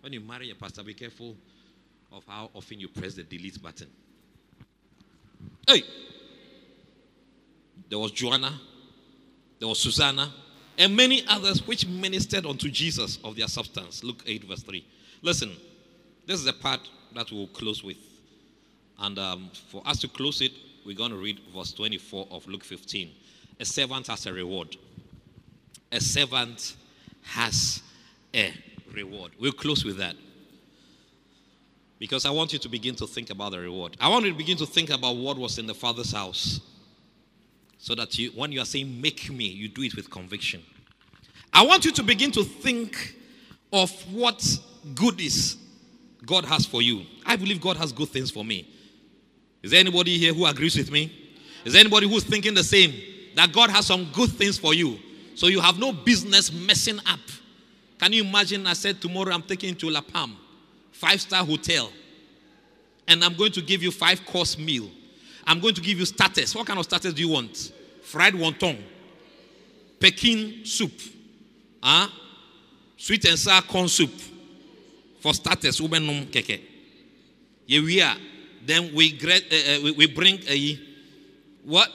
When 0.00 0.12
you 0.12 0.20
marry 0.20 0.50
a 0.50 0.54
pastor, 0.54 0.82
be 0.82 0.94
careful 0.94 1.36
of 2.12 2.22
how 2.26 2.50
often 2.54 2.78
you 2.78 2.88
press 2.88 3.14
the 3.14 3.22
delete 3.22 3.60
button. 3.62 3.88
Hey! 5.66 5.82
There 7.88 7.98
was 7.98 8.12
Joanna, 8.12 8.58
there 9.58 9.68
was 9.68 9.78
Susanna, 9.78 10.32
and 10.78 10.94
many 10.94 11.24
others 11.28 11.66
which 11.66 11.86
ministered 11.86 12.44
unto 12.46 12.70
Jesus 12.70 13.18
of 13.24 13.36
their 13.36 13.48
substance. 13.48 14.04
Luke 14.04 14.22
8, 14.26 14.44
verse 14.44 14.62
3. 14.62 14.84
Listen, 15.22 15.52
this 16.26 16.38
is 16.38 16.44
the 16.44 16.52
part 16.52 16.80
that 17.14 17.30
we'll 17.32 17.46
close 17.48 17.82
with. 17.82 17.96
And 18.98 19.18
um, 19.18 19.50
for 19.68 19.82
us 19.86 20.00
to 20.00 20.08
close 20.08 20.40
it, 20.40 20.52
we're 20.84 20.96
going 20.96 21.10
to 21.10 21.16
read 21.16 21.40
verse 21.54 21.72
24 21.72 22.28
of 22.30 22.46
Luke 22.46 22.64
15. 22.64 23.10
A 23.58 23.64
servant 23.64 24.06
has 24.08 24.26
a 24.26 24.32
reward. 24.32 24.76
A 25.90 26.00
servant 26.00 26.76
has 27.22 27.82
a 28.34 28.52
reward. 28.92 29.32
We'll 29.38 29.52
close 29.52 29.84
with 29.84 29.98
that. 29.98 30.16
Because 31.98 32.26
I 32.26 32.30
want 32.30 32.52
you 32.52 32.58
to 32.58 32.68
begin 32.68 32.94
to 32.96 33.06
think 33.06 33.30
about 33.30 33.52
the 33.52 33.60
reward. 33.60 33.96
I 34.00 34.08
want 34.08 34.26
you 34.26 34.32
to 34.32 34.36
begin 34.36 34.58
to 34.58 34.66
think 34.66 34.90
about 34.90 35.16
what 35.16 35.38
was 35.38 35.58
in 35.58 35.66
the 35.66 35.74
Father's 35.74 36.12
house. 36.12 36.60
So 37.86 37.94
that 37.94 38.18
you, 38.18 38.32
when 38.32 38.50
you 38.50 38.60
are 38.60 38.64
saying, 38.64 39.00
make 39.00 39.30
me, 39.30 39.44
you 39.44 39.68
do 39.68 39.82
it 39.82 39.94
with 39.94 40.10
conviction. 40.10 40.60
I 41.52 41.64
want 41.64 41.84
you 41.84 41.92
to 41.92 42.02
begin 42.02 42.32
to 42.32 42.42
think 42.42 43.14
of 43.72 43.92
what 44.12 44.44
goodies 44.96 45.56
God 46.24 46.44
has 46.46 46.66
for 46.66 46.82
you. 46.82 47.02
I 47.24 47.36
believe 47.36 47.60
God 47.60 47.76
has 47.76 47.92
good 47.92 48.08
things 48.08 48.28
for 48.28 48.44
me. 48.44 48.68
Is 49.62 49.70
there 49.70 49.78
anybody 49.78 50.18
here 50.18 50.34
who 50.34 50.46
agrees 50.46 50.76
with 50.76 50.90
me? 50.90 51.12
Is 51.64 51.74
there 51.74 51.80
anybody 51.80 52.08
who's 52.08 52.24
thinking 52.24 52.54
the 52.54 52.64
same? 52.64 52.92
That 53.36 53.52
God 53.52 53.70
has 53.70 53.86
some 53.86 54.10
good 54.12 54.30
things 54.30 54.58
for 54.58 54.74
you. 54.74 54.98
So 55.36 55.46
you 55.46 55.60
have 55.60 55.78
no 55.78 55.92
business 55.92 56.52
messing 56.52 56.98
up. 57.06 57.20
Can 58.00 58.12
you 58.12 58.24
imagine? 58.24 58.66
I 58.66 58.72
said, 58.72 59.00
Tomorrow 59.00 59.32
I'm 59.32 59.42
taking 59.42 59.68
you 59.68 59.74
to 59.76 59.90
La 59.90 60.00
Palm, 60.00 60.36
five 60.90 61.20
star 61.20 61.44
hotel, 61.44 61.92
and 63.06 63.22
I'm 63.22 63.34
going 63.34 63.52
to 63.52 63.62
give 63.62 63.80
you 63.80 63.92
five 63.92 64.26
course 64.26 64.58
meal. 64.58 64.90
I'm 65.46 65.60
going 65.60 65.74
to 65.76 65.80
give 65.80 66.00
you 66.00 66.04
status. 66.04 66.52
What 66.52 66.66
kind 66.66 66.80
of 66.80 66.84
status 66.84 67.14
do 67.14 67.22
you 67.22 67.28
want? 67.28 67.74
Fried 68.06 68.34
wonton, 68.34 68.78
Pekin 69.98 70.64
soup, 70.64 70.92
huh? 71.82 72.06
sweet 72.96 73.24
and 73.24 73.36
sour 73.36 73.62
corn 73.62 73.88
soup 73.88 74.12
for 75.20 75.34
starters. 75.34 75.80
Ubenum 75.80 76.26
keke. 76.26 76.60
Yeah, 77.66 77.80
we 77.80 78.00
are. 78.00 78.16
Then 78.64 78.94
we, 78.94 79.18
uh, 79.24 79.82
we, 79.82 79.90
we 79.90 80.06
bring 80.06 80.38
a 80.48 80.80
What? 81.64 81.90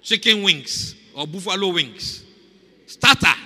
Chicken 0.00 0.42
wings 0.42 0.94
or 1.14 1.26
buffalo 1.26 1.68
wings. 1.68 2.24
Starter. 2.86 3.38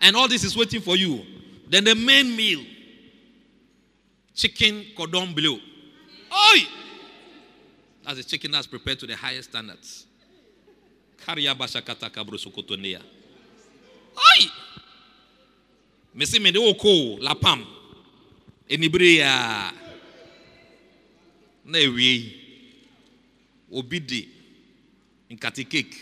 And 0.00 0.16
all 0.16 0.26
this 0.26 0.42
is 0.42 0.56
waiting 0.56 0.80
for 0.80 0.96
you. 0.96 1.24
Then 1.68 1.84
the 1.84 1.94
main 1.94 2.34
meal. 2.34 2.64
Chicken 4.34 4.86
cordon 4.96 5.34
bleu. 5.34 5.54
Oi! 5.54 6.79
That's 8.10 8.26
a 8.26 8.28
chicken 8.28 8.50
that's 8.50 8.66
prepared 8.66 8.98
to 8.98 9.06
the 9.06 9.14
highest 9.14 9.50
standards. 9.50 10.04
Oi! 11.28 11.36
Mesi 16.16 16.40
me 16.40 16.50
de 16.50 16.58
oko 16.58 17.18
la 17.20 17.34
pam. 17.34 17.64
Enibere 18.68 19.14
ya. 19.14 19.70
Na 21.64 21.78
ewie. 21.78 22.32
Obi 23.72 24.00
de 24.00 24.28
nkate 25.30 25.68
cake. 25.70 25.94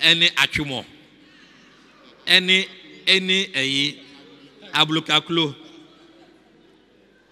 Ɛne 0.00 0.30
atwemɔ. 0.34 0.82
Ɛne 2.26 2.68
ɛne 3.04 3.52
ɛyi 3.52 3.98
ablokaklo. 4.72 5.54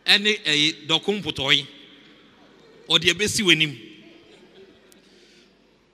Ɛne 0.04 0.38
ɛyi 0.44 0.86
dɔko 0.86 1.12
mpotɔyi. 1.22 1.66
Ɔde 2.88 3.12
ɛbɛsi 3.12 3.42
w'anim. 3.42 3.78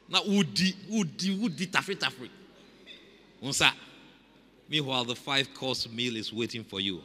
Na 0.09 0.21
wodi 0.23 0.75
wodi 0.91 1.39
wodi 1.39 1.67
tafre 1.67 1.95
tafre. 1.97 2.29
Nsa. 3.43 3.73
Meanwhile, 4.69 5.05
the 5.05 5.17
five 5.17 5.53
course 5.53 5.89
meal 5.89 6.17
is 6.17 6.33
waiting 6.33 6.65
for 6.65 6.81
you. 6.81 7.03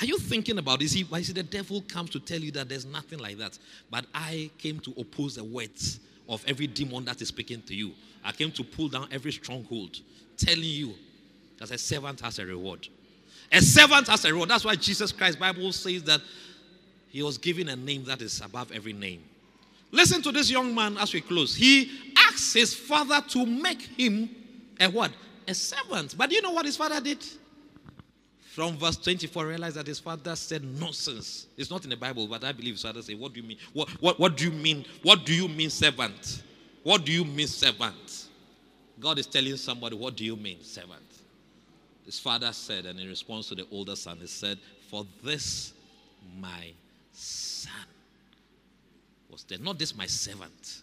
Are 0.00 0.04
you 0.04 0.18
thinking 0.18 0.58
about 0.58 0.80
this? 0.80 0.96
Why 1.08 1.22
see 1.22 1.32
the 1.32 1.42
devil 1.42 1.82
comes 1.82 2.10
to 2.10 2.20
tell 2.20 2.38
you 2.38 2.52
that 2.52 2.68
there's 2.68 2.84
nothing 2.84 3.18
like 3.18 3.38
that. 3.38 3.58
But 3.90 4.04
I 4.14 4.50
came 4.58 4.78
to 4.80 4.94
oppose 4.98 5.36
the 5.36 5.44
words 5.44 6.00
of 6.28 6.44
every 6.46 6.66
demon 6.66 7.04
that 7.06 7.22
is 7.22 7.28
speaking 7.28 7.62
to 7.62 7.74
you. 7.74 7.92
I 8.24 8.32
came 8.32 8.50
to 8.52 8.64
pull 8.64 8.88
down 8.88 9.08
every 9.10 9.32
stronghold, 9.32 9.98
telling 10.36 10.62
you 10.62 10.94
that 11.58 11.70
a 11.70 11.78
servant 11.78 12.20
has 12.20 12.38
a 12.38 12.44
reward. 12.44 12.88
A 13.50 13.62
servant 13.62 14.08
has 14.08 14.24
a 14.24 14.32
reward. 14.32 14.50
That's 14.50 14.64
why 14.64 14.74
Jesus 14.74 15.12
Christ 15.12 15.38
Bible 15.38 15.72
says 15.72 16.02
that 16.04 16.20
he 17.16 17.22
was 17.22 17.38
given 17.38 17.70
a 17.70 17.76
name 17.76 18.04
that 18.04 18.20
is 18.20 18.42
above 18.42 18.70
every 18.72 18.92
name. 18.92 19.22
Listen 19.90 20.20
to 20.20 20.30
this 20.30 20.50
young 20.50 20.74
man 20.74 20.98
as 20.98 21.14
we 21.14 21.22
close. 21.22 21.56
He 21.56 21.90
asked 22.14 22.52
his 22.52 22.74
father 22.74 23.22
to 23.28 23.46
make 23.46 23.80
him 23.80 24.28
a 24.78 24.90
what? 24.90 25.12
A 25.48 25.54
servant. 25.54 26.14
But 26.18 26.28
do 26.28 26.36
you 26.36 26.42
know 26.42 26.50
what 26.50 26.66
his 26.66 26.76
father 26.76 27.00
did? 27.00 27.24
From 28.52 28.76
verse 28.76 28.98
24, 28.98 29.46
realize 29.46 29.74
that 29.76 29.86
his 29.86 29.98
father 29.98 30.36
said 30.36 30.62
nonsense. 30.62 31.46
It's 31.56 31.70
not 31.70 31.84
in 31.84 31.90
the 31.90 31.96
Bible, 31.96 32.26
but 32.26 32.44
I 32.44 32.52
believe 32.52 32.74
his 32.74 32.82
father 32.82 33.00
said, 33.00 33.18
What 33.18 33.32
do 33.32 33.40
you 33.40 33.46
mean? 33.46 33.56
What, 33.72 33.88
what, 34.02 34.20
what 34.20 34.36
do 34.36 34.44
you 34.44 34.50
mean? 34.50 34.84
What 35.02 35.24
do 35.24 35.32
you 35.32 35.48
mean, 35.48 35.70
servant? 35.70 36.42
What 36.82 37.06
do 37.06 37.12
you 37.12 37.24
mean, 37.24 37.46
servant? 37.46 38.26
God 39.00 39.18
is 39.18 39.26
telling 39.26 39.56
somebody, 39.56 39.96
What 39.96 40.16
do 40.16 40.24
you 40.26 40.36
mean, 40.36 40.62
servant? 40.62 41.00
His 42.04 42.18
father 42.18 42.52
said, 42.52 42.84
and 42.84 43.00
in 43.00 43.08
response 43.08 43.48
to 43.48 43.54
the 43.54 43.66
older 43.72 43.96
son, 43.96 44.18
he 44.18 44.26
said, 44.26 44.58
For 44.90 45.06
this 45.24 45.72
my 46.38 46.74
son 47.16 47.72
was 49.30 49.44
there. 49.44 49.58
Not 49.58 49.78
this 49.78 49.96
my 49.96 50.06
servant. 50.06 50.82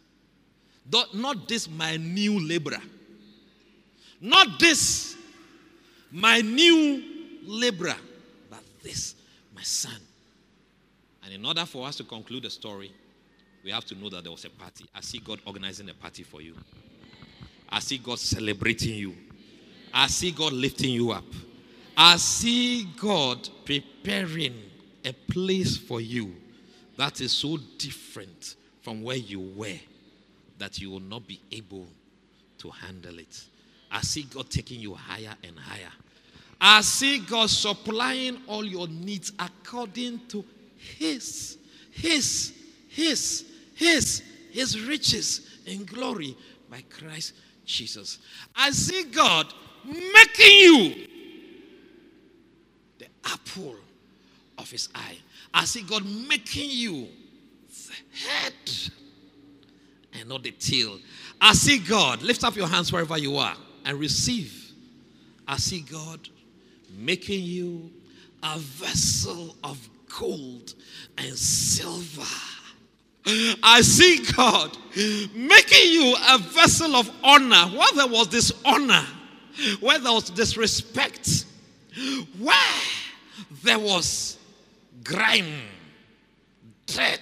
Not, 0.91 1.15
not 1.15 1.47
this 1.47 1.69
my 1.69 1.97
new 1.97 2.39
laborer. 2.45 2.81
Not 4.19 4.59
this 4.59 5.15
my 6.11 6.41
new 6.41 7.03
laborer, 7.45 7.95
but 8.49 8.61
this 8.81 9.15
my 9.55 9.63
son. 9.63 9.95
And 11.23 11.33
in 11.33 11.45
order 11.45 11.65
for 11.65 11.87
us 11.87 11.95
to 11.97 12.03
conclude 12.03 12.43
the 12.43 12.49
story, 12.49 12.91
we 13.63 13.71
have 13.71 13.85
to 13.85 13.95
know 13.95 14.09
that 14.09 14.23
there 14.23 14.31
was 14.31 14.43
a 14.45 14.49
party. 14.49 14.85
I 14.93 15.01
see 15.01 15.19
God 15.19 15.39
organizing 15.45 15.89
a 15.89 15.93
party 15.93 16.23
for 16.23 16.41
you. 16.41 16.55
I 17.69 17.79
see 17.79 17.97
God 17.97 18.19
celebrating 18.19 18.95
you. 18.95 19.15
I 19.93 20.07
see 20.07 20.31
God 20.31 20.53
lifting 20.53 20.91
you 20.91 21.11
up. 21.11 21.23
I 21.95 22.17
see 22.17 22.87
God 22.99 23.47
preparing 23.65 24.53
a 25.05 25.13
place 25.13 25.77
for 25.77 26.01
you 26.01 26.33
that 26.97 27.21
is 27.21 27.31
so 27.31 27.57
different 27.77 28.55
from 28.81 29.03
where 29.03 29.17
you 29.17 29.39
were 29.39 29.79
that 30.59 30.79
you 30.79 30.91
will 30.91 30.99
not 30.99 31.27
be 31.27 31.41
able 31.51 31.87
to 32.59 32.69
handle 32.69 33.17
it. 33.19 33.43
I 33.91 34.01
see 34.01 34.23
God 34.23 34.49
taking 34.49 34.79
you 34.79 34.93
higher 34.93 35.35
and 35.43 35.57
higher. 35.57 35.91
I 36.59 36.81
see 36.81 37.19
God 37.19 37.49
supplying 37.49 38.37
all 38.47 38.63
your 38.63 38.87
needs 38.87 39.31
according 39.37 40.21
to 40.29 40.45
His, 40.97 41.57
His, 41.91 42.53
His, 42.89 43.45
His, 43.75 44.23
His 44.51 44.79
riches 44.81 45.59
in 45.65 45.85
glory 45.85 46.35
by 46.69 46.83
Christ 46.89 47.33
Jesus. 47.65 48.19
I 48.55 48.71
see 48.71 49.03
God 49.03 49.53
making 49.85 50.59
you 50.59 51.07
the 52.99 53.07
apple 53.25 53.75
of 54.57 54.69
His 54.69 54.89
eye. 54.95 55.17
I 55.53 55.65
see 55.65 55.81
God 55.81 56.05
making 56.05 56.69
you 56.69 57.07
the 57.69 57.93
head 58.25 58.53
and 60.13 60.29
not 60.29 60.43
the 60.43 60.51
tail. 60.51 60.99
I 61.39 61.53
see 61.53 61.79
God, 61.79 62.21
lift 62.21 62.43
up 62.43 62.55
your 62.55 62.67
hands 62.67 62.91
wherever 62.91 63.17
you 63.17 63.37
are 63.37 63.55
and 63.85 63.99
receive. 63.99 64.71
I 65.47 65.57
see 65.57 65.81
God 65.81 66.29
making 66.97 67.43
you 67.43 67.91
a 68.41 68.57
vessel 68.59 69.55
of 69.63 69.89
gold 70.19 70.73
and 71.17 71.35
silver. 71.35 72.23
I 73.25 73.81
see 73.81 74.25
God 74.35 74.77
making 74.95 75.91
you 75.91 76.15
a 76.29 76.37
vessel 76.37 76.95
of 76.95 77.09
honor. 77.23 77.77
Where 77.77 77.93
there 77.95 78.07
was 78.07 78.27
dishonor, 78.27 79.05
where 79.79 79.99
there 79.99 80.11
was 80.11 80.29
disrespect, 80.29 81.45
where 82.37 82.55
there 83.63 83.79
was 83.79 84.37
grime, 85.03 85.61
dirt, 86.85 87.19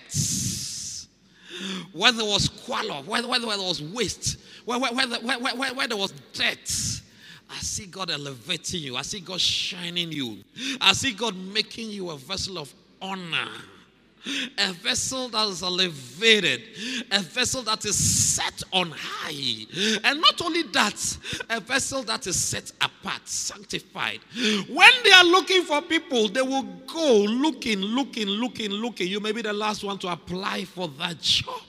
where 1.94 2.12
there 2.12 2.26
was 2.26 2.46
squalor, 2.46 3.04
where, 3.04 3.28
where, 3.28 3.46
where 3.46 3.58
there 3.58 3.68
was 3.68 3.82
waste, 3.82 4.38
where, 4.66 4.80
where, 4.80 4.92
where, 4.94 5.08
where, 5.08 5.40
where, 5.56 5.74
where 5.74 5.88
there 5.88 5.98
was 5.98 6.14
dirt. 6.34 7.02
I 7.50 7.60
see 7.60 7.86
God 7.86 8.10
elevating 8.10 8.82
you. 8.82 8.96
I 8.96 9.02
see 9.02 9.20
God 9.20 9.42
shining 9.42 10.12
you. 10.12 10.38
I 10.80 10.94
see 10.94 11.14
God 11.14 11.36
making 11.36 11.90
you 11.90 12.12
a 12.12 12.18
vessel 12.18 12.58
of 12.58 12.74
honor. 13.02 13.50
A 14.58 14.74
vessel 14.74 15.30
that 15.30 15.48
is 15.48 15.64
elevated, 15.64 16.62
a 17.12 17.20
vessel 17.20 17.64
that 17.64 17.86
is 17.86 17.96
set 17.96 18.62
on 18.72 18.92
high, 18.96 19.66
and 20.04 20.22
not 20.22 20.42
only 20.42 20.64
that, 20.64 21.18
a 21.50 21.60
vessel 21.60 22.04
that 22.04 22.28
is 22.28 22.40
set 22.40 22.72
apart, 22.82 23.28
sanctified. 23.28 24.20
When 24.70 24.92
they 25.04 25.12
are 25.12 25.26
looking 25.26 25.64
for 25.64 25.82
people, 25.82 26.28
they 26.30 26.42
will 26.42 26.64
go 26.64 27.24
looking, 27.24 27.80
looking, 27.80 28.28
looking, 28.28 28.70
looking. 28.70 29.08
You 29.08 29.20
may 29.20 29.32
be 29.32 29.42
the 29.42 29.54
last 29.54 29.84
one 29.84 29.98
to 30.00 30.08
apply 30.10 30.66
for 30.66 30.88
that 31.00 31.20
job 31.22 31.62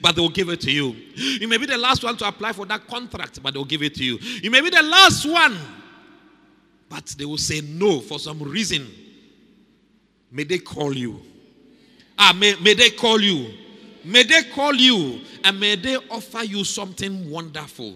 but 0.00 0.14
they 0.16 0.22
will 0.22 0.30
give 0.30 0.48
it 0.48 0.60
to 0.62 0.70
you. 0.70 0.96
You 1.14 1.48
may 1.48 1.58
be 1.58 1.66
the 1.66 1.76
last 1.76 2.02
one 2.02 2.16
to 2.16 2.26
apply 2.26 2.52
for 2.52 2.64
that 2.66 2.86
contract, 2.86 3.42
but 3.42 3.52
they 3.52 3.58
will 3.58 3.66
give 3.66 3.82
it 3.82 3.94
to 3.96 4.04
you. 4.04 4.18
You 4.42 4.50
may 4.50 4.60
be 4.60 4.70
the 4.70 4.82
last 4.82 5.26
one, 5.26 5.56
but 6.88 7.04
they 7.18 7.24
will 7.24 7.36
say 7.38 7.60
no 7.60 8.00
for 8.00 8.18
some 8.18 8.42
reason. 8.42 8.86
May 10.30 10.44
they 10.44 10.58
call 10.58 10.96
you. 10.96 11.20
Ah, 12.18 12.34
may, 12.38 12.54
may 12.56 12.74
they 12.74 12.90
call 12.90 13.20
you. 13.20 13.52
May 14.04 14.22
they 14.22 14.44
call 14.44 14.74
you 14.74 15.20
and 15.44 15.58
may 15.58 15.74
they 15.76 15.96
offer 16.10 16.44
you 16.44 16.64
something 16.64 17.28
wonderful. 17.30 17.94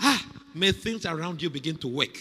Ah, 0.00 0.24
may 0.54 0.72
things 0.72 1.06
around 1.06 1.40
you 1.40 1.48
begin 1.48 1.76
to 1.78 1.88
work 1.88 2.18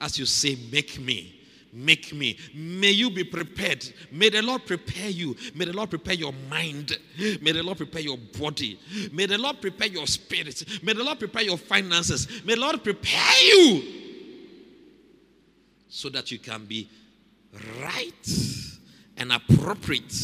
as 0.00 0.18
you 0.18 0.26
say, 0.26 0.56
Make 0.70 0.98
me. 1.00 1.40
Make 1.76 2.12
me. 2.12 2.38
May 2.54 2.92
you 2.92 3.10
be 3.10 3.24
prepared. 3.24 3.84
May 4.12 4.28
the 4.28 4.42
Lord 4.42 4.64
prepare 4.64 5.08
you. 5.08 5.36
May 5.56 5.64
the 5.64 5.72
Lord 5.72 5.90
prepare 5.90 6.14
your 6.14 6.32
mind. 6.48 6.96
May 7.18 7.50
the 7.50 7.64
Lord 7.64 7.78
prepare 7.78 8.02
your 8.02 8.16
body. 8.16 8.78
May 9.12 9.26
the 9.26 9.38
Lord 9.38 9.60
prepare 9.60 9.88
your 9.88 10.06
spirit. 10.06 10.64
May 10.84 10.92
the 10.92 11.02
Lord 11.02 11.18
prepare 11.18 11.42
your 11.42 11.58
finances. 11.58 12.28
May 12.44 12.54
the 12.54 12.60
Lord 12.60 12.84
prepare 12.84 13.42
you 13.42 13.82
so 15.88 16.08
that 16.10 16.30
you 16.30 16.38
can 16.38 16.64
be 16.64 16.88
right 17.82 18.28
and 19.16 19.32
appropriate 19.32 20.14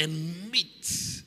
and 0.00 0.50
meet, 0.50 1.22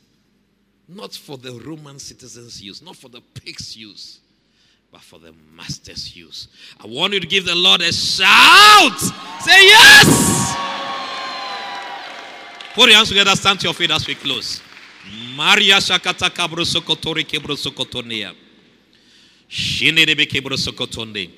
Not 0.89 1.13
for 1.13 1.37
the 1.37 1.53
Roman 1.53 1.99
citizens' 1.99 2.61
use, 2.61 2.81
not 2.81 2.95
for 2.95 3.07
the 3.07 3.21
pigs' 3.21 3.77
use, 3.77 4.19
but 4.91 5.01
for 5.01 5.19
the 5.19 5.33
master's 5.55 6.15
use. 6.15 6.47
I 6.83 6.87
want 6.87 7.13
you 7.13 7.19
to 7.19 7.27
give 7.27 7.45
the 7.45 7.55
Lord 7.55 7.81
a 7.81 7.91
shout. 7.93 8.99
Say 9.41 9.67
yes. 9.67 10.55
Put 12.75 12.89
your 12.89 12.97
hands 12.97 13.09
together, 13.09 13.35
stand 13.35 13.59
to 13.61 13.67
your 13.67 13.73
feet 13.73 13.91
as 13.91 14.05
we 14.07 14.15
close. 14.15 14.61
Maria 15.35 15.75
Shakata 15.75 16.29
Kabro 16.29 16.65
Sokotori 16.65 17.23
Kebro 17.23 17.55
Sokotonia. 17.55 18.33
Shinedebe 19.49 20.25
Kebro 20.27 20.57
Sokotonde. 20.57 21.29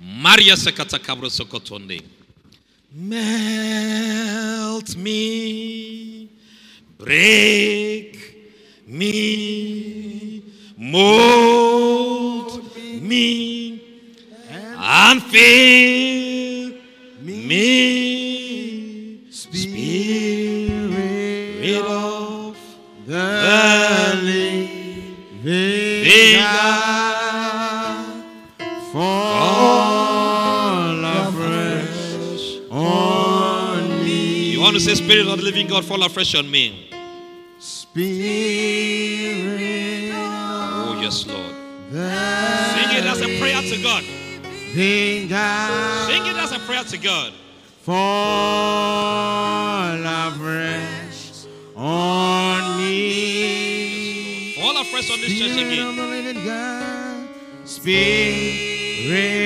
Maria 0.00 0.54
Sakata 0.54 0.98
Kabro 0.98 1.28
Sokotonde. 1.30 2.02
Melt 2.94 4.96
me 4.96 6.28
Break 7.04 8.14
me, 8.86 10.40
mold 10.76 12.62
me, 13.02 13.82
and 14.78 15.20
fill 15.22 16.74
me, 17.20 17.58
Spirit 19.32 20.78
of 21.84 22.56
the 23.04 24.20
living 24.22 25.16
God, 26.38 28.22
fall 28.92 29.51
You 34.62 34.66
want 34.66 34.76
to 34.76 34.80
say, 34.80 34.94
Spirit 34.94 35.26
of 35.26 35.38
the 35.38 35.42
living 35.42 35.66
God, 35.66 35.84
fall 35.84 36.00
afresh 36.04 36.36
on 36.36 36.48
me. 36.48 36.88
Spirit 37.58 38.12
Oh, 40.14 41.00
yes, 41.02 41.26
Lord. 41.26 41.52
Sing 41.90 42.96
it 42.96 43.04
as 43.04 43.20
a 43.22 43.40
prayer 43.40 43.60
to 43.60 43.82
God. 43.82 44.04
God, 45.28 46.08
Sing 46.08 46.26
it 46.26 46.36
as 46.36 46.52
a 46.52 46.60
prayer 46.60 46.84
to 46.84 46.96
God. 46.96 47.32
fall 47.80 47.98
afresh 50.30 51.46
on 51.74 52.78
me. 52.78 54.54
Fall 54.60 54.76
afresh 54.80 55.10
on 55.10 55.20
this 55.22 55.40
church 55.40 55.58
again. 55.58 55.96
the 55.96 56.04
living 56.04 56.44
God, 56.46 57.28
Spirit 57.64 59.41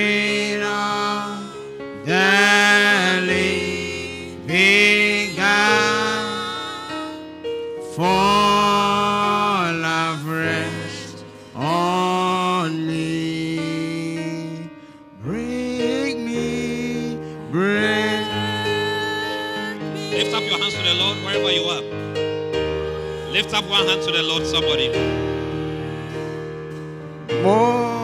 Lift 20.17 20.33
up 20.33 20.43
your 20.45 20.57
hands 20.57 20.73
to 20.73 20.81
the 20.81 20.95
Lord 20.95 21.17
wherever 21.19 21.51
you 21.51 21.63
are. 21.69 21.83
Lift 23.31 23.53
up 23.53 23.69
one 23.69 23.85
hand 23.85 24.01
to 24.01 24.11
the 24.11 24.23
Lord, 24.23 24.47
somebody. 24.47 24.89
Mold 27.43 27.96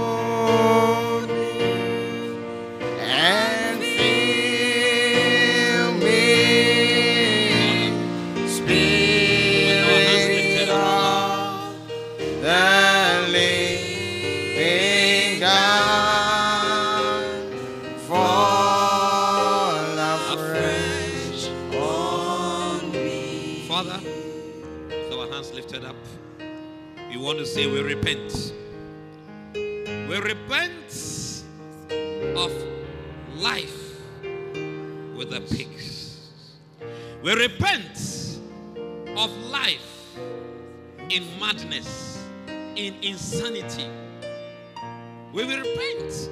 say 27.53 27.67
we 27.67 27.83
repent. 27.83 28.51
We 29.53 30.17
repent 30.17 31.43
of 32.35 32.51
life 33.35 33.99
with 35.15 35.29
the 35.29 35.41
pigs. 35.55 36.31
We 37.21 37.35
repent 37.35 38.39
of 39.15 39.29
life 39.51 40.17
in 41.11 41.23
madness, 41.39 42.25
in 42.75 42.95
insanity. 43.03 43.87
We 45.31 45.45
will 45.45 45.59
repent 45.59 46.29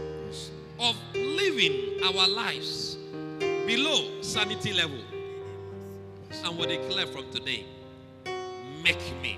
of 0.79 0.95
living 1.13 1.99
our 2.03 2.27
lives 2.27 2.97
below 3.67 4.21
sanity 4.21 4.73
level. 4.73 4.97
And 6.43 6.57
we 6.57 6.65
declare 6.65 7.05
from 7.05 7.29
today, 7.29 7.65
make 8.83 9.03
me, 9.21 9.37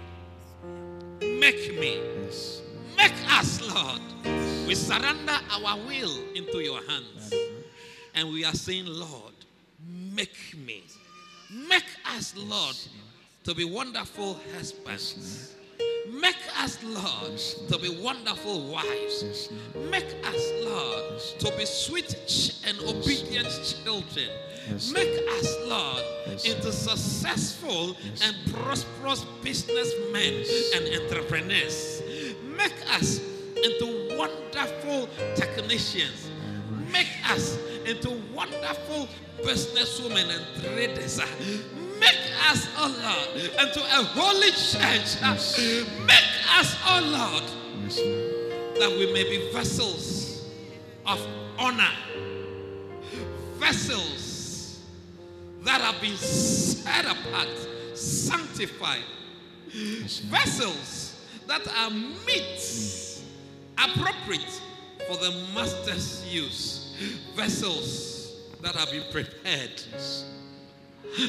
make 1.43 1.77
me, 1.77 1.99
make 2.95 3.12
us, 3.27 3.60
Lord. 3.62 3.99
We 4.65 4.75
surrender 4.75 5.38
our 5.51 5.75
will 5.75 6.17
into 6.34 6.60
your 6.60 6.79
hands. 6.88 7.34
And 8.15 8.29
we 8.29 8.45
are 8.45 8.53
saying, 8.53 8.86
Lord, 8.86 9.34
make 9.86 10.38
me, 10.56 10.84
make 11.51 11.84
us, 12.15 12.34
Lord, 12.38 12.77
to 13.43 13.53
be 13.53 13.65
wonderful 13.65 14.39
husbands. 14.56 15.56
Make 16.11 16.35
us, 16.59 16.77
Lord, 16.83 17.37
to 17.69 17.77
be 17.77 18.01
wonderful 18.01 18.61
wives. 18.67 19.49
Make 19.89 20.13
us, 20.25 20.51
Lord, 20.65 21.19
to 21.39 21.57
be 21.57 21.65
sweet 21.65 22.15
and 22.67 22.77
obedient 22.81 23.47
children. 23.83 24.29
Make 24.93 25.19
us, 25.29 25.55
Lord, 25.65 26.03
into 26.45 26.71
successful 26.71 27.95
and 28.23 28.35
prosperous 28.53 29.25
businessmen 29.41 30.43
and 30.75 31.03
entrepreneurs. 31.03 32.01
Make 32.57 32.73
us 32.95 33.19
into 33.63 34.17
wonderful 34.17 35.09
technicians. 35.35 36.29
Make 36.91 37.07
us 37.29 37.57
into 37.85 38.11
wonderful 38.33 39.07
businesswomen 39.41 40.29
and 40.29 40.63
traders. 40.63 41.19
Us, 42.49 42.67
oh 42.77 42.89
Lord, 43.03 43.43
into 43.45 43.79
a 43.79 44.03
holy 44.03 44.51
church. 44.51 45.21
Make 46.05 46.29
us, 46.57 46.75
oh 46.85 47.01
Lord, 47.03 47.43
that 48.79 48.91
we 48.91 49.11
may 49.13 49.23
be 49.23 49.51
vessels 49.51 50.45
of 51.05 51.25
honor, 51.57 51.91
vessels 53.57 54.81
that 55.63 55.81
have 55.81 56.01
been 56.01 56.15
set 56.17 57.05
apart, 57.05 57.47
sanctified, 57.93 59.03
vessels 60.25 61.15
that 61.47 61.67
are 61.77 61.89
meet, 61.91 63.21
appropriate 63.77 64.61
for 65.07 65.17
the 65.17 65.31
master's 65.53 66.25
use, 66.33 66.95
vessels 67.35 68.35
that 68.61 68.75
have 68.75 68.91
been 68.91 69.03
prepared, 69.11 69.81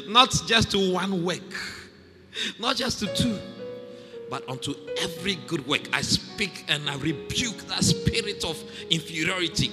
not 0.07 0.31
just 0.47 0.71
to 0.73 0.93
one 0.93 1.25
work, 1.25 1.43
not 2.59 2.77
just 2.77 3.01
to 3.01 3.15
two, 3.15 3.39
but 4.31 4.49
unto 4.49 4.75
every 5.01 5.37
good 5.47 5.67
work. 5.67 5.83
I 5.93 6.03
speak 6.03 6.65
and 6.69 6.89
I 6.89 6.97
rebuke 6.97 7.59
that 7.69 7.85
spirit 7.85 8.45
of 8.45 8.63
inferiority. 8.91 9.71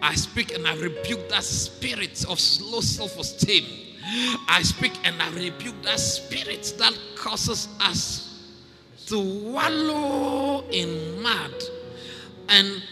I 0.00 0.14
speak 0.14 0.52
and 0.52 0.66
I 0.66 0.74
rebuke 0.76 1.28
that 1.28 1.44
spirit 1.44 2.24
of 2.24 2.38
low 2.60 2.80
self 2.80 3.18
esteem. 3.18 3.64
I 4.48 4.62
speak 4.62 4.92
and 5.04 5.20
I 5.22 5.30
rebuke 5.30 5.80
that 5.82 6.00
spirit 6.00 6.74
that 6.78 6.98
causes 7.14 7.68
us 7.80 8.32
to 9.06 9.18
wallow 9.18 10.64
in 10.70 11.22
mud. 11.22 11.54
And 12.48 12.82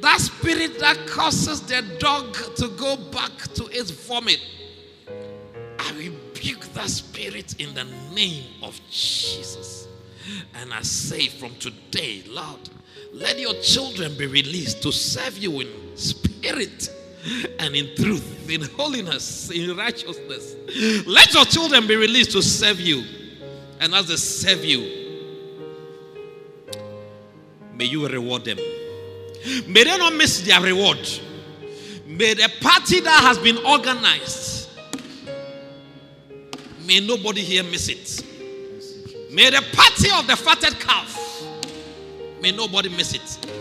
that 0.00 0.20
spirit 0.20 0.78
that 0.80 1.06
causes 1.06 1.60
the 1.62 1.82
dog 1.98 2.34
to 2.56 2.68
go 2.68 2.96
back 2.96 3.32
to 3.54 3.66
its 3.66 3.90
vomit. 3.90 4.40
That 6.84 6.90
spirit 6.90 7.58
in 7.62 7.72
the 7.72 7.86
name 8.14 8.44
of 8.62 8.78
Jesus. 8.90 9.88
And 10.54 10.70
I 10.70 10.82
say 10.82 11.28
from 11.28 11.54
today, 11.54 12.22
Lord, 12.28 12.60
let 13.10 13.38
your 13.38 13.54
children 13.54 14.14
be 14.18 14.26
released 14.26 14.82
to 14.82 14.92
serve 14.92 15.38
you 15.38 15.60
in 15.60 15.96
spirit 15.96 16.90
and 17.58 17.74
in 17.74 17.96
truth, 17.96 18.50
in 18.50 18.60
holiness, 18.76 19.50
in 19.50 19.74
righteousness. 19.74 20.56
Let 21.06 21.32
your 21.32 21.46
children 21.46 21.86
be 21.86 21.96
released 21.96 22.32
to 22.32 22.42
serve 22.42 22.78
you. 22.78 23.02
And 23.80 23.94
as 23.94 24.08
they 24.08 24.16
serve 24.16 24.62
you, 24.62 24.80
may 27.72 27.86
you 27.86 28.06
reward 28.06 28.44
them. 28.44 28.58
May 29.66 29.84
they 29.84 29.96
not 29.96 30.12
miss 30.16 30.42
their 30.42 30.60
reward. 30.60 30.98
May 32.06 32.34
the 32.34 32.52
party 32.60 33.00
that 33.00 33.22
has 33.22 33.38
been 33.38 33.56
organized, 33.64 34.53
may 36.86 37.00
nobody 37.00 37.40
here 37.42 37.62
miss 37.62 37.88
it. 37.88 38.24
May 39.32 39.50
the 39.50 39.62
party 39.72 40.10
of 40.16 40.26
the 40.26 40.36
fatted 40.36 40.78
calf, 40.78 41.42
may 42.40 42.52
nobody 42.52 42.88
miss 42.88 43.14
it. 43.14 43.54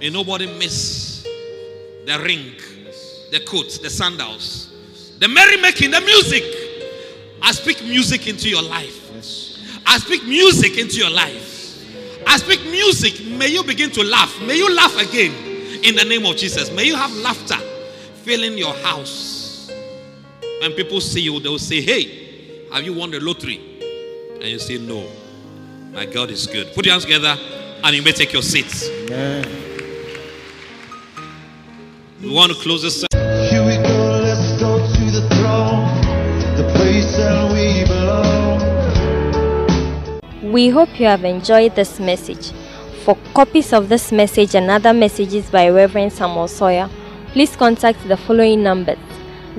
May 0.00 0.10
nobody 0.10 0.46
miss 0.58 1.22
the 2.06 2.18
ring, 2.20 2.52
the 3.30 3.40
coat, 3.46 3.78
the 3.82 3.88
sandals, 3.88 4.72
the 5.18 5.28
merrymaking, 5.28 5.92
the 5.92 6.00
music. 6.00 6.42
I 7.40 7.52
speak 7.52 7.82
music 7.84 8.26
into 8.26 8.48
your 8.48 8.62
life. 8.62 8.98
I 9.86 9.98
speak 9.98 10.24
music 10.24 10.78
into 10.78 10.96
your 10.96 11.10
life. 11.10 11.52
I 12.26 12.36
speak 12.38 12.64
music. 12.64 13.24
May 13.26 13.48
you 13.48 13.62
begin 13.64 13.90
to 13.90 14.02
laugh. 14.02 14.40
May 14.42 14.56
you 14.56 14.74
laugh 14.74 14.96
again 15.00 15.32
in 15.84 15.94
the 15.96 16.04
name 16.04 16.24
of 16.24 16.36
Jesus. 16.36 16.70
May 16.72 16.84
you 16.84 16.96
have 16.96 17.12
laughter 17.16 17.58
filling 18.22 18.56
your 18.56 18.74
house. 18.74 19.70
When 20.60 20.72
people 20.72 21.00
see 21.00 21.20
you, 21.20 21.40
they 21.40 21.48
will 21.48 21.58
say, 21.58 21.80
Hey, 21.80 22.21
have 22.72 22.84
you 22.84 22.94
won 22.94 23.10
the 23.10 23.20
lottery? 23.20 23.72
and 24.42 24.50
you 24.50 24.58
say, 24.58 24.76
No, 24.78 25.06
my 25.92 26.04
God 26.04 26.30
is 26.30 26.46
good. 26.48 26.74
Put 26.74 26.84
your 26.84 26.94
hands 26.94 27.04
together 27.04 27.36
and 27.84 27.94
you 27.96 28.02
may 28.02 28.10
take 28.12 28.32
your 28.32 28.42
seats. 28.42 28.88
Amen. 28.88 29.46
We 32.20 32.30
want 32.34 32.50
to 32.52 32.58
close 32.58 32.82
this. 32.82 33.04
Here 33.12 33.64
we 33.64 33.76
go, 33.76 34.20
let's 34.22 34.60
go 34.60 34.78
to 34.78 35.04
the 35.10 35.28
throne, 35.30 35.86
the 36.56 36.64
place 36.74 37.16
that 37.16 37.52
we 37.52 37.84
belong. 37.86 38.60
We 40.52 40.68
hope 40.70 40.98
you 40.98 41.06
have 41.06 41.24
enjoyed 41.24 41.76
this 41.76 42.00
message. 42.00 42.52
For 43.04 43.16
copies 43.34 43.72
of 43.72 43.88
this 43.88 44.10
message 44.12 44.54
and 44.54 44.70
other 44.70 44.92
messages 44.92 45.50
by 45.50 45.68
Reverend 45.68 46.12
Samuel 46.12 46.48
Sawyer, 46.48 46.88
please 47.32 47.54
contact 47.56 48.06
the 48.06 48.16
following 48.16 48.62
numbers 48.62 48.98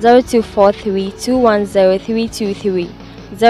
0243 0.00 1.10
210323, 3.38 3.40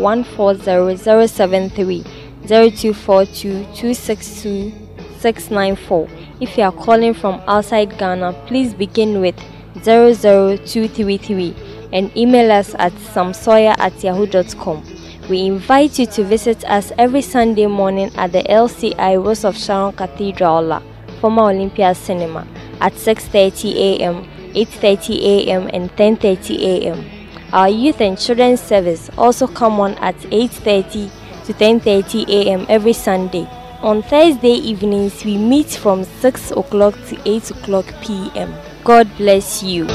140073, 0.00 2.04
0242 2.46 3.64
262 3.74 4.72
694. 5.20 6.08
If 6.40 6.56
you 6.58 6.64
are 6.64 6.72
calling 6.72 7.14
from 7.14 7.40
outside 7.46 7.96
Ghana, 7.98 8.32
please 8.46 8.74
begin 8.74 9.20
with 9.20 9.36
00233 9.82 11.54
and 11.92 12.14
email 12.16 12.50
us 12.52 12.74
at 12.78 12.92
samsawyer 12.92 13.74
at 13.78 14.02
yahoo.com. 14.02 14.84
We 15.28 15.46
invite 15.46 15.98
you 15.98 16.06
to 16.06 16.24
visit 16.24 16.64
us 16.64 16.92
every 16.98 17.22
Sunday 17.22 17.66
morning 17.66 18.10
at 18.16 18.32
the 18.32 18.42
LCI 18.44 19.24
Rose 19.24 19.44
of 19.44 19.56
Sharon 19.56 19.92
Cathedral, 19.94 20.82
former 21.20 21.50
Olympia 21.50 21.94
Cinema, 21.94 22.46
at 22.80 22.92
6:30 22.92 23.74
a.m., 23.74 24.24
8:30 24.54 25.22
a.m., 25.22 25.70
and 25.72 25.90
10:30 25.96 26.58
a.m. 26.60 27.15
Our 27.52 27.68
youth 27.68 28.00
and 28.00 28.18
children's 28.18 28.60
service 28.60 29.10
also 29.16 29.46
come 29.46 29.80
on 29.80 29.94
at 29.94 30.16
8:30 30.30 31.10
to 31.46 31.52
10:30 31.54 32.28
a.m. 32.28 32.66
every 32.68 32.92
Sunday. 32.92 33.46
On 33.82 34.02
Thursday 34.02 34.54
evenings, 34.54 35.24
we 35.24 35.36
meet 35.36 35.68
from 35.68 36.04
6 36.04 36.50
o'clock 36.52 36.94
to 37.08 37.16
8 37.24 37.50
o'clock 37.50 37.86
p.m. 38.02 38.52
God 38.84 39.06
bless 39.16 39.62
you. 39.62 39.86